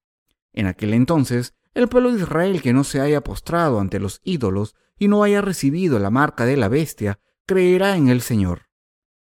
[0.53, 4.77] En aquel entonces, el pueblo de Israel que no se haya postrado ante los ídolos
[4.99, 8.69] y no haya recibido la marca de la bestia, creerá en el Señor.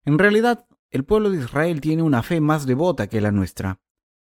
[0.04, 3.80] En realidad, el pueblo de Israel tiene una fe más devota que la nuestra.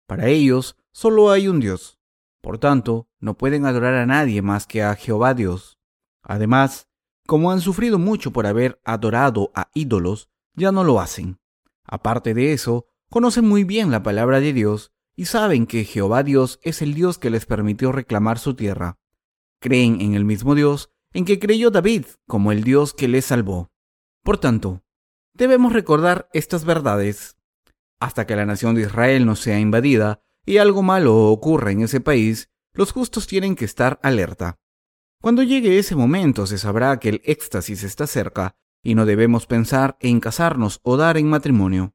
[0.06, 2.00] Para ellos, solo hay un Dios.
[2.40, 5.78] Por tanto, no pueden adorar a nadie más que a Jehová Dios.
[6.22, 6.88] Además,
[7.26, 11.38] como han sufrido mucho por haber adorado a ídolos, ya no lo hacen.
[11.84, 16.60] Aparte de eso, conocen muy bien la palabra de Dios y saben que Jehová Dios
[16.62, 18.98] es el Dios que les permitió reclamar su tierra.
[19.60, 23.70] Creen en el mismo Dios en que creyó David como el Dios que les salvó.
[24.22, 24.82] Por tanto,
[25.34, 27.36] debemos recordar estas verdades.
[28.00, 32.00] Hasta que la nación de Israel no sea invadida y algo malo ocurra en ese
[32.00, 34.60] país, los justos tienen que estar alerta.
[35.20, 38.54] Cuando llegue ese momento se sabrá que el éxtasis está cerca
[38.84, 41.92] y no debemos pensar en casarnos o dar en matrimonio.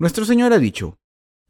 [0.00, 0.98] Nuestro Señor ha dicho,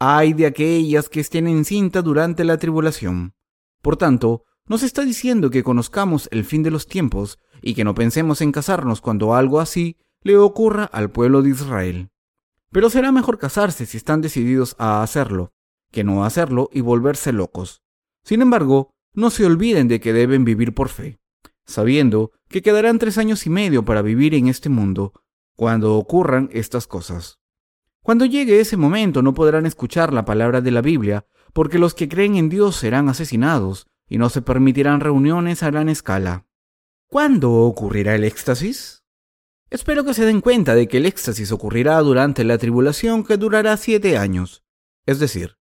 [0.00, 3.36] ay de aquellas que estén en cinta durante la tribulación.
[3.80, 7.94] Por tanto, nos está diciendo que conozcamos el fin de los tiempos y que no
[7.94, 12.10] pensemos en casarnos cuando algo así le ocurra al pueblo de Israel.
[12.72, 15.52] Pero será mejor casarse si están decididos a hacerlo,
[15.92, 17.84] que no hacerlo y volverse locos.
[18.24, 21.20] Sin embargo, no se olviden de que deben vivir por fe,
[21.66, 25.12] sabiendo que quedarán tres años y medio para vivir en este mundo
[25.54, 27.39] cuando ocurran estas cosas.
[28.10, 32.08] Cuando llegue ese momento no podrán escuchar la palabra de la Biblia, porque los que
[32.08, 36.44] creen en Dios serán asesinados y no se permitirán reuniones a gran escala.
[37.08, 39.04] ¿Cuándo ocurrirá el éxtasis?
[39.70, 43.76] Espero que se den cuenta de que el éxtasis ocurrirá durante la tribulación que durará
[43.76, 44.64] siete años,
[45.06, 45.58] es decir,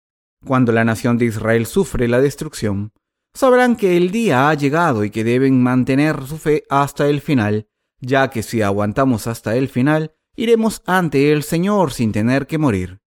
[0.45, 2.93] cuando la nación de Israel sufre la destrucción,
[3.33, 7.67] sabrán que el día ha llegado y que deben mantener su fe hasta el final,
[7.99, 13.01] ya que si aguantamos hasta el final, iremos ante el Señor sin tener que morir.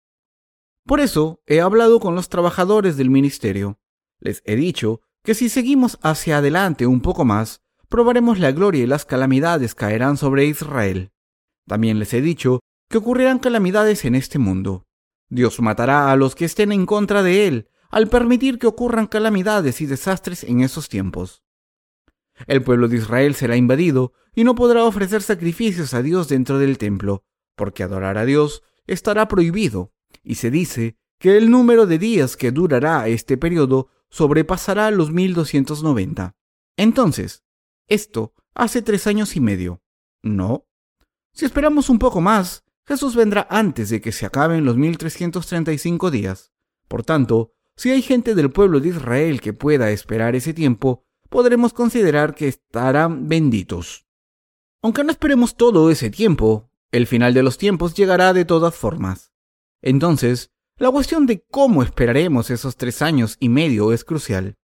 [0.85, 3.79] Por eso he hablado con los trabajadores del ministerio.
[4.19, 7.61] Les he dicho que si seguimos hacia adelante un poco más,
[7.91, 11.13] probaremos la gloria y las calamidades caerán sobre Israel.
[11.67, 14.87] También les he dicho que ocurrirán calamidades en este mundo.
[15.29, 19.83] Dios matará a los que estén en contra de él, al permitir que ocurran calamidades
[19.83, 21.43] y desastres en esos tiempos.
[22.47, 26.79] El pueblo de Israel será invadido y no podrá ofrecer sacrificios a Dios dentro del
[26.79, 27.25] templo,
[27.57, 32.53] porque adorar a Dios estará prohibido, y se dice que el número de días que
[32.53, 36.37] durará este periodo sobrepasará los 1290.
[36.77, 37.43] Entonces,
[37.89, 39.83] esto hace tres años y medio.
[40.23, 40.69] ¿No?
[41.33, 46.53] Si esperamos un poco más, Jesús vendrá antes de que se acaben los 1335 días.
[46.87, 51.73] Por tanto, si hay gente del pueblo de Israel que pueda esperar ese tiempo, podremos
[51.73, 54.08] considerar que estarán benditos.
[54.83, 59.33] Aunque no esperemos todo ese tiempo, el final de los tiempos llegará de todas formas.
[59.83, 64.57] Entonces, la cuestión de cómo esperaremos esos tres años y medio es crucial.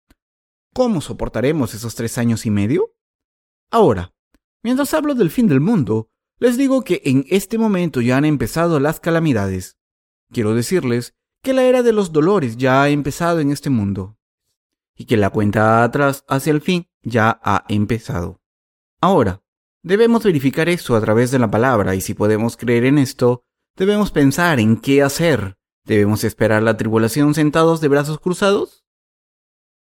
[0.74, 2.96] ¿Cómo soportaremos esos tres años y medio?
[3.72, 4.14] Ahora,
[4.64, 8.80] mientras hablo del fin del mundo, les digo que en este momento ya han empezado
[8.80, 9.78] las calamidades.
[10.32, 14.18] Quiero decirles que la era de los dolores ya ha empezado en este mundo
[14.96, 18.42] y que la cuenta atrás hacia el fin ya ha empezado.
[19.02, 19.43] Ahora,
[19.84, 23.44] debemos verificar esto a través de la palabra y si podemos creer en esto,
[23.76, 28.86] debemos pensar en qué hacer ¿Debemos esperar la tribulación sentados de brazos cruzados?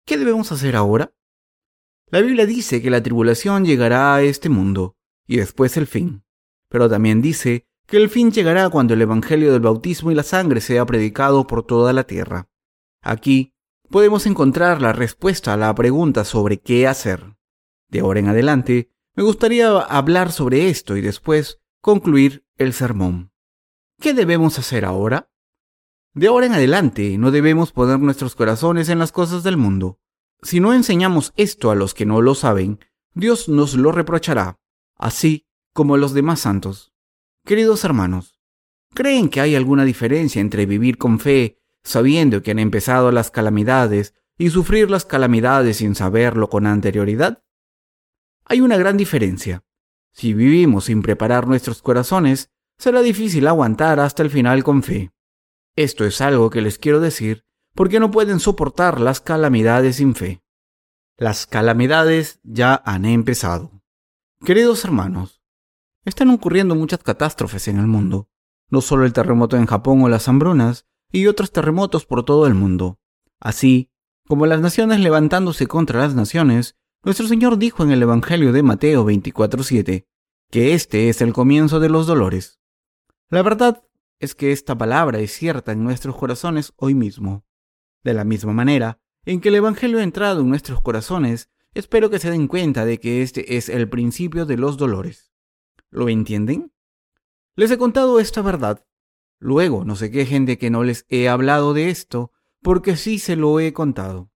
[0.05, 1.13] ¿Qué debemos hacer ahora?
[2.07, 6.25] La Biblia dice que la tribulación llegará a este mundo y después el fin,
[6.67, 10.59] pero también dice que el fin llegará cuando el Evangelio del bautismo y la sangre
[10.59, 12.49] sea predicado por toda la tierra.
[13.01, 13.53] Aquí
[13.89, 17.37] podemos encontrar la respuesta a la pregunta sobre qué hacer.
[17.87, 23.31] De ahora en adelante, me gustaría hablar sobre esto y después concluir el sermón.
[23.99, 25.29] ¿Qué debemos hacer ahora?
[26.13, 29.99] De ahora en adelante no debemos poner nuestros corazones en las cosas del mundo.
[30.41, 32.79] Si no enseñamos esto a los que no lo saben,
[33.13, 34.59] Dios nos lo reprochará,
[34.97, 36.93] así como a los demás santos.
[37.45, 38.39] Queridos hermanos,
[38.93, 44.15] ¿creen que hay alguna diferencia entre vivir con fe, sabiendo que han empezado las calamidades,
[44.37, 47.43] y sufrir las calamidades sin saberlo con anterioridad?
[48.45, 49.63] Hay una gran diferencia.
[50.11, 55.11] Si vivimos sin preparar nuestros corazones, será difícil aguantar hasta el final con fe.
[55.75, 60.43] Esto es algo que les quiero decir porque no pueden soportar las calamidades sin fe.
[61.17, 63.71] Las calamidades ya han empezado.
[64.45, 65.41] Queridos hermanos,
[66.05, 68.29] están ocurriendo muchas catástrofes en el mundo,
[68.69, 72.55] no solo el terremoto en Japón o las hambrunas, y otros terremotos por todo el
[72.55, 72.99] mundo.
[73.39, 73.91] Así
[74.27, 79.05] como las naciones levantándose contra las naciones, nuestro Señor dijo en el Evangelio de Mateo
[79.05, 80.07] 24:7
[80.49, 82.59] que este es el comienzo de los dolores.
[83.29, 83.83] La verdad
[84.19, 87.45] es que esta palabra es cierta en nuestros corazones hoy mismo.
[88.03, 92.19] De la misma manera en que el Evangelio ha entrado en nuestros corazones, espero que
[92.19, 95.33] se den cuenta de que este es el principio de los dolores.
[95.89, 96.71] ¿Lo entienden?
[97.55, 98.85] Les he contado esta verdad.
[99.39, 102.31] Luego no se quejen de que no les he hablado de esto,
[102.61, 104.32] porque sí se lo he contado.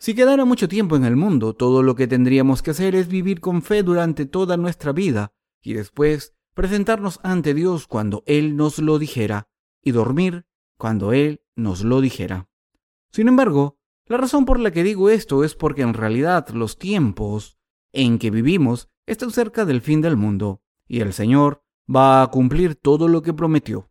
[0.00, 3.42] Si quedara mucho tiempo en el mundo, todo lo que tendríamos que hacer es vivir
[3.42, 8.98] con fe durante toda nuestra vida y después presentarnos ante Dios cuando Él nos lo
[8.98, 9.50] dijera
[9.82, 10.46] y dormir
[10.78, 12.48] cuando Él nos lo dijera.
[13.12, 17.58] Sin embargo, la razón por la que digo esto es porque en realidad los tiempos
[17.92, 21.62] en que vivimos están cerca del fin del mundo y el Señor
[21.94, 23.90] va a cumplir todo lo que prometió.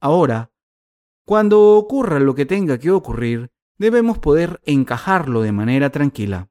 [0.00, 0.50] Ahora,
[1.26, 6.50] cuando ocurra lo que tenga que ocurrir, debemos poder encajarlo de manera tranquila,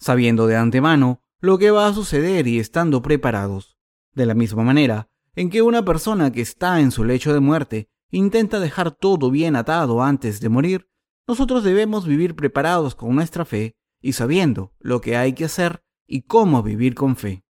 [0.00, 3.78] sabiendo de antemano lo que va a suceder y estando preparados.
[4.12, 7.88] De la misma manera en que una persona que está en su lecho de muerte
[8.10, 10.90] intenta dejar todo bien atado antes de morir,
[11.28, 16.22] nosotros debemos vivir preparados con nuestra fe y sabiendo lo que hay que hacer y
[16.22, 17.44] cómo vivir con fe.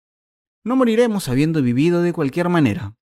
[0.64, 2.96] No moriremos habiendo vivido de cualquier manera.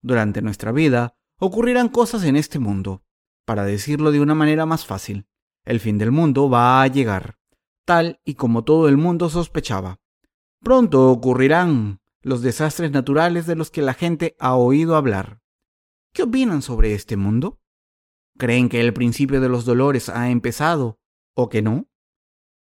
[0.00, 3.04] Durante nuestra vida ocurrirán cosas en este mundo.
[3.44, 5.26] Para decirlo de una manera más fácil,
[5.64, 7.38] el fin del mundo va a llegar,
[7.84, 10.00] tal y como todo el mundo sospechaba.
[10.62, 15.40] Pronto ocurrirán los desastres naturales de los que la gente ha oído hablar.
[16.12, 17.60] ¿Qué opinan sobre este mundo?
[18.36, 20.98] ¿Creen que el principio de los dolores ha empezado
[21.34, 21.88] o que no?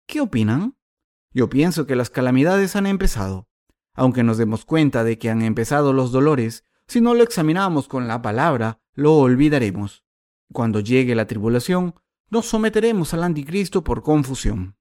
[0.07, 0.77] ¿Qué opinan?
[1.31, 3.47] Yo pienso que las calamidades han empezado.
[3.93, 8.07] Aunque nos demos cuenta de que han empezado los dolores, si no lo examinamos con
[8.07, 10.03] la palabra, lo olvidaremos.
[10.51, 11.95] Cuando llegue la tribulación,
[12.29, 14.75] nos someteremos al anticristo por confusión.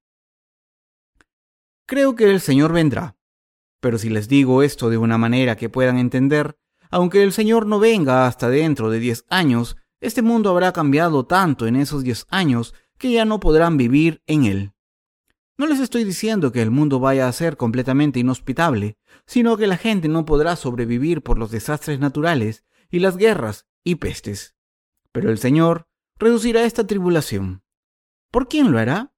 [1.87, 3.17] Creo que el Señor vendrá.
[3.81, 6.59] Pero si les digo esto de una manera que puedan entender,
[6.91, 11.67] aunque el Señor no venga hasta dentro de diez años, este mundo habrá cambiado tanto
[11.67, 14.73] en esos diez años que ya no podrán vivir en él.
[15.57, 18.97] No les estoy diciendo que el mundo vaya a ser completamente inhospitable,
[19.27, 23.97] sino que la gente no podrá sobrevivir por los desastres naturales y las guerras y
[23.97, 24.55] pestes.
[25.11, 25.89] Pero el Señor
[26.19, 27.63] reducirá esta tribulación.
[28.31, 29.15] ¿Por quién lo hará?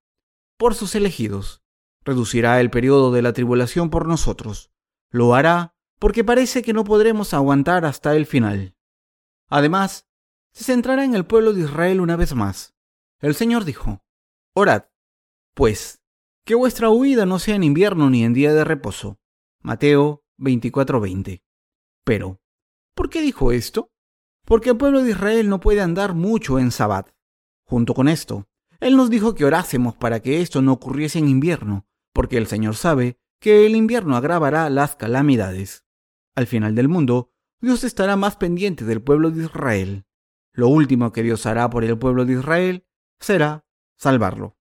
[0.57, 1.63] Por sus elegidos.
[2.05, 4.71] Reducirá el periodo de la tribulación por nosotros.
[5.11, 8.75] Lo hará porque parece que no podremos aguantar hasta el final.
[9.49, 10.09] Además,
[10.53, 12.75] se centrará en el pueblo de Israel una vez más.
[13.19, 14.03] El Señor dijo,
[14.55, 14.85] Orad,
[15.55, 16.01] pues,
[16.45, 19.21] que vuestra huida no sea en invierno ni en día de reposo.
[19.61, 21.43] Mateo 24:20.
[22.05, 22.41] Pero,
[22.95, 23.93] ¿por qué dijo esto?
[24.51, 27.09] Porque el pueblo de Israel no puede andar mucho en Sabbat.
[27.65, 28.49] Junto con esto,
[28.81, 32.75] Él nos dijo que orásemos para que esto no ocurriese en invierno, porque el Señor
[32.75, 35.85] sabe que el invierno agravará las calamidades.
[36.35, 37.31] Al final del mundo,
[37.61, 40.05] Dios estará más pendiente del pueblo de Israel.
[40.53, 42.85] Lo último que Dios hará por el pueblo de Israel
[43.21, 43.65] será
[43.99, 44.57] salvarlo.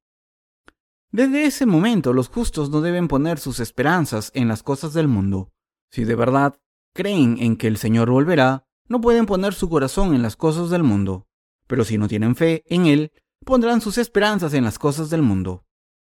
[1.11, 5.51] Desde ese momento los justos no deben poner sus esperanzas en las cosas del mundo.
[5.89, 6.61] Si de verdad
[6.93, 10.83] creen en que el Señor volverá, no pueden poner su corazón en las cosas del
[10.83, 11.27] mundo.
[11.67, 13.11] Pero si no tienen fe en Él,
[13.45, 15.63] pondrán sus esperanzas en las cosas del mundo.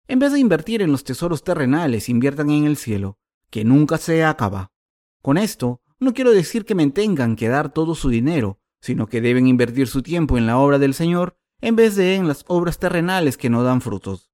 [0.06, 3.18] En vez de invertir en los tesoros terrenales, inviertan en el cielo,
[3.50, 4.72] que nunca se acaba.
[5.20, 9.20] Con esto, no quiero decir que me tengan que dar todo su dinero, sino que
[9.20, 12.78] deben invertir su tiempo en la obra del Señor en vez de en las obras
[12.78, 14.30] terrenales que no dan frutos.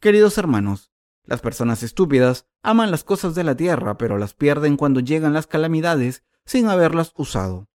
[0.00, 0.92] Queridos hermanos,
[1.24, 5.46] las personas estúpidas aman las cosas de la tierra, pero las pierden cuando llegan las
[5.46, 7.67] calamidades sin haberlas usado.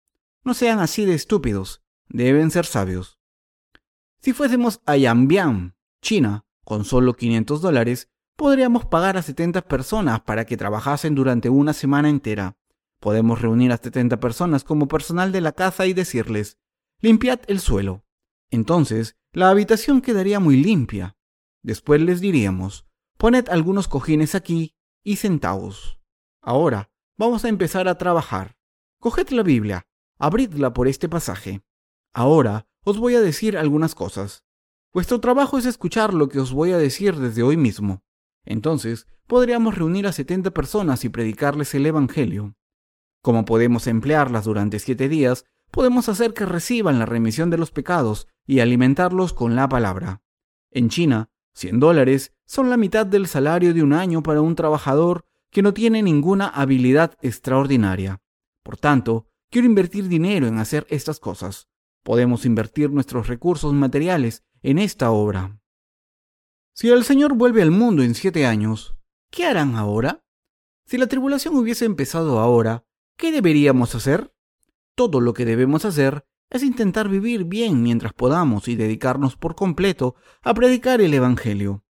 [0.45, 3.19] No sean así de estúpidos, deben ser sabios.
[4.21, 10.45] Si fuésemos a Yambian, China, con solo 500 dólares, podríamos pagar a 70 personas para
[10.45, 12.57] que trabajasen durante una semana entera.
[13.01, 16.59] Podemos reunir a 70 personas como personal de la casa y decirles,
[17.01, 18.05] limpiad el suelo.
[18.51, 21.17] Entonces, la habitación quedaría muy limpia.
[21.63, 22.87] Después les diríamos,
[23.17, 26.01] poned algunos cojines aquí y sentaos.
[26.41, 28.57] Ahora vamos a empezar a trabajar.
[29.01, 29.87] Coged la Biblia,
[30.23, 31.63] abridla por este pasaje.
[32.15, 34.45] Ahora os voy a decir algunas cosas.
[34.95, 38.05] Vuestro trabajo es escuchar lo que os voy a decir desde hoy mismo.
[38.45, 42.55] Entonces, podríamos reunir a 70 personas y predicarles el Evangelio.
[43.21, 48.29] Como podemos emplearlas durante siete días, podemos hacer que reciban la remisión de los pecados
[48.47, 50.23] y alimentarlos con la palabra.
[50.71, 55.25] En China, 100 dólares son la mitad del salario de un año para un trabajador
[55.51, 58.21] que no tiene ninguna habilidad extraordinaria.
[58.63, 61.69] Por tanto, quiero invertir dinero en hacer estas cosas.
[62.03, 65.61] Podemos invertir nuestros recursos materiales en esta obra.
[66.73, 68.97] Si el Señor vuelve al mundo en siete años,
[69.31, 70.25] ¿qué harán ahora?
[70.87, 72.87] Si la tribulación hubiese empezado ahora,
[73.19, 74.35] ¿qué deberíamos hacer?
[74.95, 80.17] Todo lo que debemos hacer es intentar vivir bien mientras podamos y dedicarnos por completo
[80.41, 81.85] a predicar el Evangelio.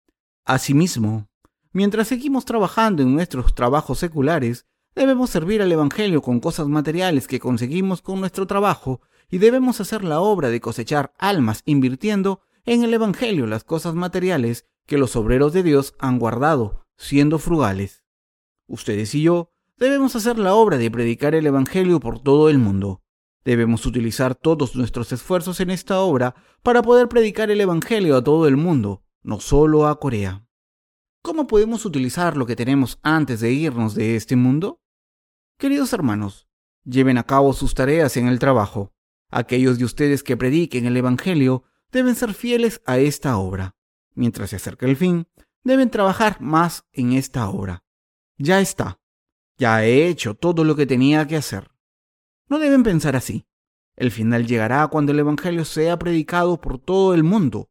[0.45, 1.29] Asimismo,
[1.71, 7.39] mientras seguimos trabajando en nuestros trabajos seculares, debemos servir al Evangelio con cosas materiales que
[7.39, 12.93] conseguimos con nuestro trabajo y debemos hacer la obra de cosechar almas invirtiendo en el
[12.93, 18.03] Evangelio las cosas materiales que los obreros de Dios han guardado, siendo frugales.
[18.67, 23.01] Ustedes y yo debemos hacer la obra de predicar el Evangelio por todo el mundo.
[23.43, 28.47] Debemos utilizar todos nuestros esfuerzos en esta obra para poder predicar el Evangelio a todo
[28.47, 30.45] el mundo, no solo a Corea.
[31.23, 34.80] ¿Cómo podemos utilizar lo que tenemos antes de irnos de este mundo?
[35.61, 36.47] Queridos hermanos,
[36.85, 38.95] lleven a cabo sus tareas en el trabajo.
[39.29, 43.75] Aquellos de ustedes que prediquen el Evangelio deben ser fieles a esta obra.
[44.15, 45.27] Mientras se acerca el fin,
[45.63, 47.83] deben trabajar más en esta obra.
[48.39, 49.01] Ya está.
[49.59, 51.69] Ya he hecho todo lo que tenía que hacer.
[52.49, 53.45] No deben pensar así.
[53.95, 57.69] El final llegará cuando el Evangelio sea predicado por todo el mundo.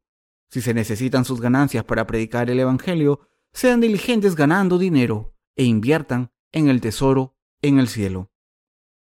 [0.49, 3.19] Si se necesitan sus ganancias para predicar el Evangelio,
[3.53, 8.31] sean diligentes ganando dinero e inviertan en el tesoro en el cielo.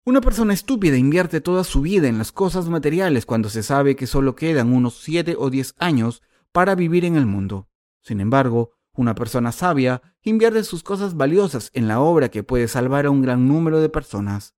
[0.03, 4.07] Una persona estúpida invierte toda su vida en las cosas materiales cuando se sabe que
[4.07, 7.69] solo quedan unos siete o diez años para vivir en el mundo.
[8.01, 13.05] Sin embargo, una persona sabia invierte sus cosas valiosas en la obra que puede salvar
[13.05, 14.55] a un gran número de personas.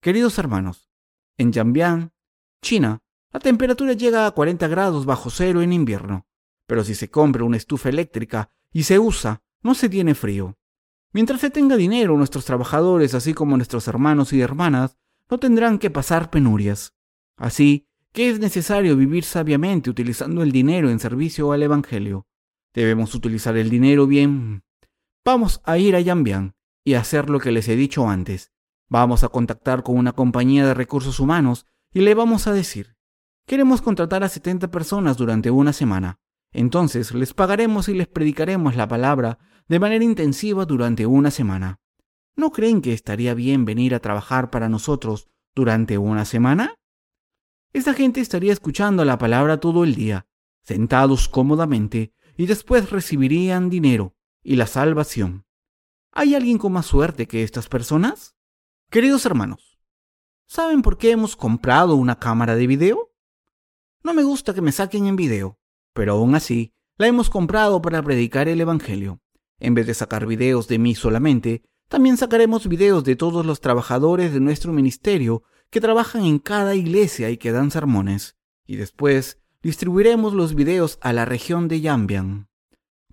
[0.00, 0.90] Queridos hermanos,
[1.38, 2.12] en Yambian,
[2.60, 3.00] China,
[3.32, 6.26] la temperatura llega a 40 grados bajo cero en invierno,
[6.66, 10.58] pero si se compra una estufa eléctrica y se usa, no se tiene frío.
[11.12, 14.96] Mientras se tenga dinero, nuestros trabajadores, así como nuestros hermanos y hermanas,
[15.30, 16.94] no tendrán que pasar penurias.
[17.36, 22.26] Así que es necesario vivir sabiamente utilizando el dinero en servicio al Evangelio.
[22.74, 24.64] Debemos utilizar el dinero bien.
[25.24, 26.54] Vamos a ir a Yambian
[26.84, 28.50] y hacer lo que les he dicho antes.
[28.88, 32.96] Vamos a contactar con una compañía de recursos humanos y le vamos a decir,
[33.46, 36.20] queremos contratar a 70 personas durante una semana.
[36.52, 39.38] Entonces les pagaremos y les predicaremos la palabra
[39.68, 41.80] de manera intensiva durante una semana.
[42.34, 46.76] ¿No creen que estaría bien venir a trabajar para nosotros durante una semana?
[47.72, 50.26] Esta gente estaría escuchando la palabra todo el día,
[50.62, 55.46] sentados cómodamente, y después recibirían dinero y la salvación.
[56.12, 58.36] ¿Hay alguien con más suerte que estas personas?
[58.90, 59.78] Queridos hermanos,
[60.46, 63.10] ¿saben por qué hemos comprado una cámara de video?
[64.02, 65.58] No me gusta que me saquen en video,
[65.94, 69.21] pero aún así la hemos comprado para predicar el Evangelio.
[69.62, 74.32] En vez de sacar videos de mí solamente, también sacaremos videos de todos los trabajadores
[74.32, 78.36] de nuestro ministerio que trabajan en cada iglesia y que dan sermones.
[78.66, 82.48] Y después distribuiremos los videos a la región de Yambian.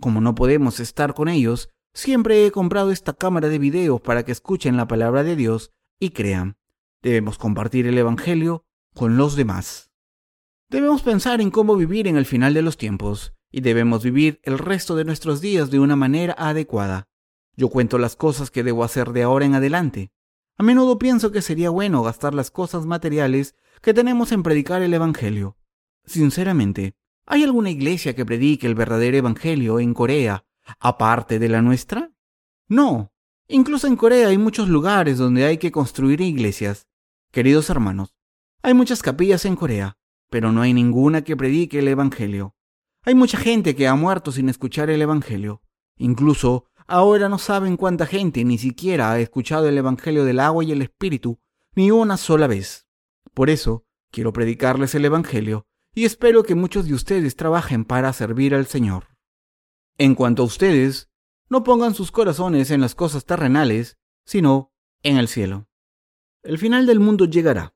[0.01, 4.31] Como no podemos estar con ellos, siempre he comprado esta cámara de videos para que
[4.31, 6.57] escuchen la palabra de Dios y crean.
[7.03, 9.91] Debemos compartir el Evangelio con los demás.
[10.67, 14.57] Debemos pensar en cómo vivir en el final de los tiempos y debemos vivir el
[14.57, 17.07] resto de nuestros días de una manera adecuada.
[17.55, 20.11] Yo cuento las cosas que debo hacer de ahora en adelante.
[20.57, 24.93] A menudo pienso que sería bueno gastar las cosas materiales que tenemos en predicar el
[24.93, 25.57] Evangelio.
[26.05, 26.95] Sinceramente,
[27.25, 30.45] ¿hay alguna iglesia que predique el verdadero Evangelio en Corea,
[30.79, 32.11] aparte de la nuestra?
[32.67, 33.11] No.
[33.47, 36.87] Incluso en Corea hay muchos lugares donde hay que construir iglesias.
[37.31, 38.13] Queridos hermanos,
[38.61, 39.97] hay muchas capillas en Corea,
[40.29, 42.55] pero no hay ninguna que predique el Evangelio.
[43.03, 45.61] Hay mucha gente que ha muerto sin escuchar el Evangelio.
[45.97, 50.71] Incluso ahora no saben cuánta gente ni siquiera ha escuchado el Evangelio del agua y
[50.71, 51.39] el Espíritu
[51.75, 52.87] ni una sola vez.
[53.33, 58.53] Por eso, quiero predicarles el Evangelio y espero que muchos de ustedes trabajen para servir
[58.53, 59.07] al Señor.
[59.97, 61.09] En cuanto a ustedes,
[61.49, 64.71] no pongan sus corazones en las cosas terrenales, sino
[65.03, 65.67] en el cielo.
[66.43, 67.75] El final del mundo llegará.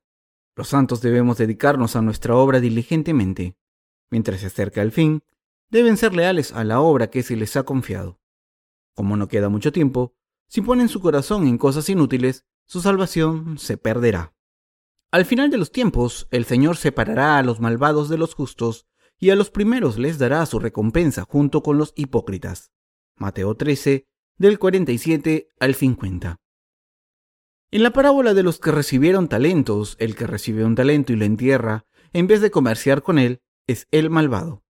[0.56, 3.56] Los santos debemos dedicarnos a nuestra obra diligentemente.
[4.10, 5.22] Mientras se acerca el fin,
[5.70, 8.20] deben ser leales a la obra que se les ha confiado.
[8.94, 10.14] Como no queda mucho tiempo,
[10.46, 14.34] si ponen su corazón en cosas inútiles, su salvación se perderá.
[15.10, 18.86] Al final de los tiempos, el Señor separará a los malvados de los justos,
[19.18, 22.72] y a los primeros les dará su recompensa junto con los hipócritas.
[23.16, 26.40] Mateo 13, del 47 al 50.
[27.70, 31.24] En la parábola de los que recibieron talentos, el que recibe un talento y lo
[31.24, 34.64] entierra, en vez de comerciar con él, es el malvado.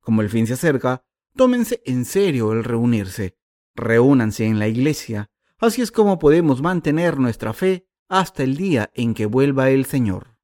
[0.00, 1.04] Como el fin se acerca,
[1.36, 3.36] tómense en serio el reunirse,
[3.74, 9.14] reúnanse en la iglesia, así es como podemos mantener nuestra fe hasta el día en
[9.14, 10.36] que vuelva el Señor.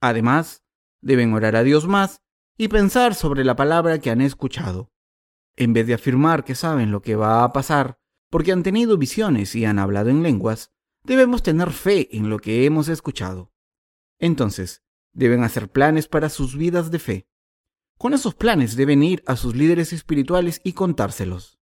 [0.00, 0.64] Además,
[1.00, 2.22] deben orar a Dios más
[2.56, 4.90] y pensar sobre la palabra que han escuchado.
[5.56, 7.98] En vez de afirmar que saben lo que va a pasar,
[8.30, 10.72] porque han tenido visiones y han hablado en lenguas,
[11.04, 13.52] debemos tener fe en lo que hemos escuchado.
[14.18, 14.83] Entonces,
[15.14, 17.26] deben hacer planes para sus vidas de fe.
[17.96, 21.58] Con esos planes deben ir a sus líderes espirituales y contárselos.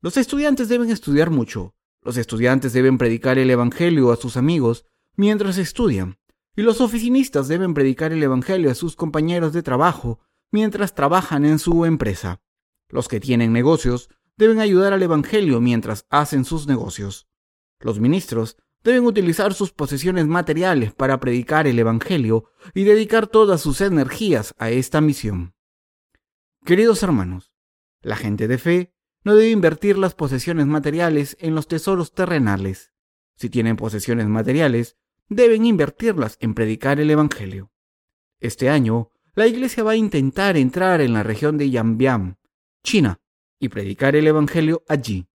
[0.00, 1.74] Los estudiantes deben estudiar mucho.
[2.02, 4.84] Los estudiantes deben predicar el Evangelio a sus amigos
[5.16, 6.18] mientras estudian.
[6.56, 10.20] Y los oficinistas deben predicar el Evangelio a sus compañeros de trabajo
[10.50, 12.40] mientras trabajan en su empresa.
[12.88, 17.28] Los que tienen negocios deben ayudar al Evangelio mientras hacen sus negocios.
[17.80, 23.80] Los ministros deben utilizar sus posesiones materiales para predicar el Evangelio y dedicar todas sus
[23.80, 25.54] energías a esta misión.
[26.64, 27.52] Queridos hermanos,
[28.02, 32.92] la gente de fe no debe invertir las posesiones materiales en los tesoros terrenales.
[33.36, 37.72] Si tienen posesiones materiales, deben invertirlas en predicar el Evangelio.
[38.38, 42.36] Este año, la Iglesia va a intentar entrar en la región de Yambiam,
[42.82, 43.20] China,
[43.58, 45.26] y predicar el Evangelio allí.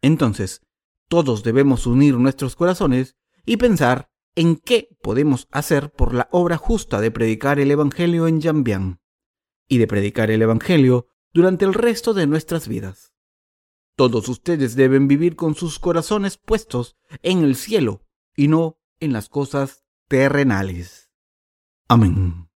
[0.00, 0.62] Entonces,
[1.12, 7.02] todos debemos unir nuestros corazones y pensar en qué podemos hacer por la obra justa
[7.02, 8.98] de predicar el Evangelio en Yambián
[9.68, 13.12] y de predicar el Evangelio durante el resto de nuestras vidas.
[13.94, 19.28] Todos ustedes deben vivir con sus corazones puestos en el cielo y no en las
[19.28, 21.10] cosas terrenales.
[21.88, 22.48] Amén.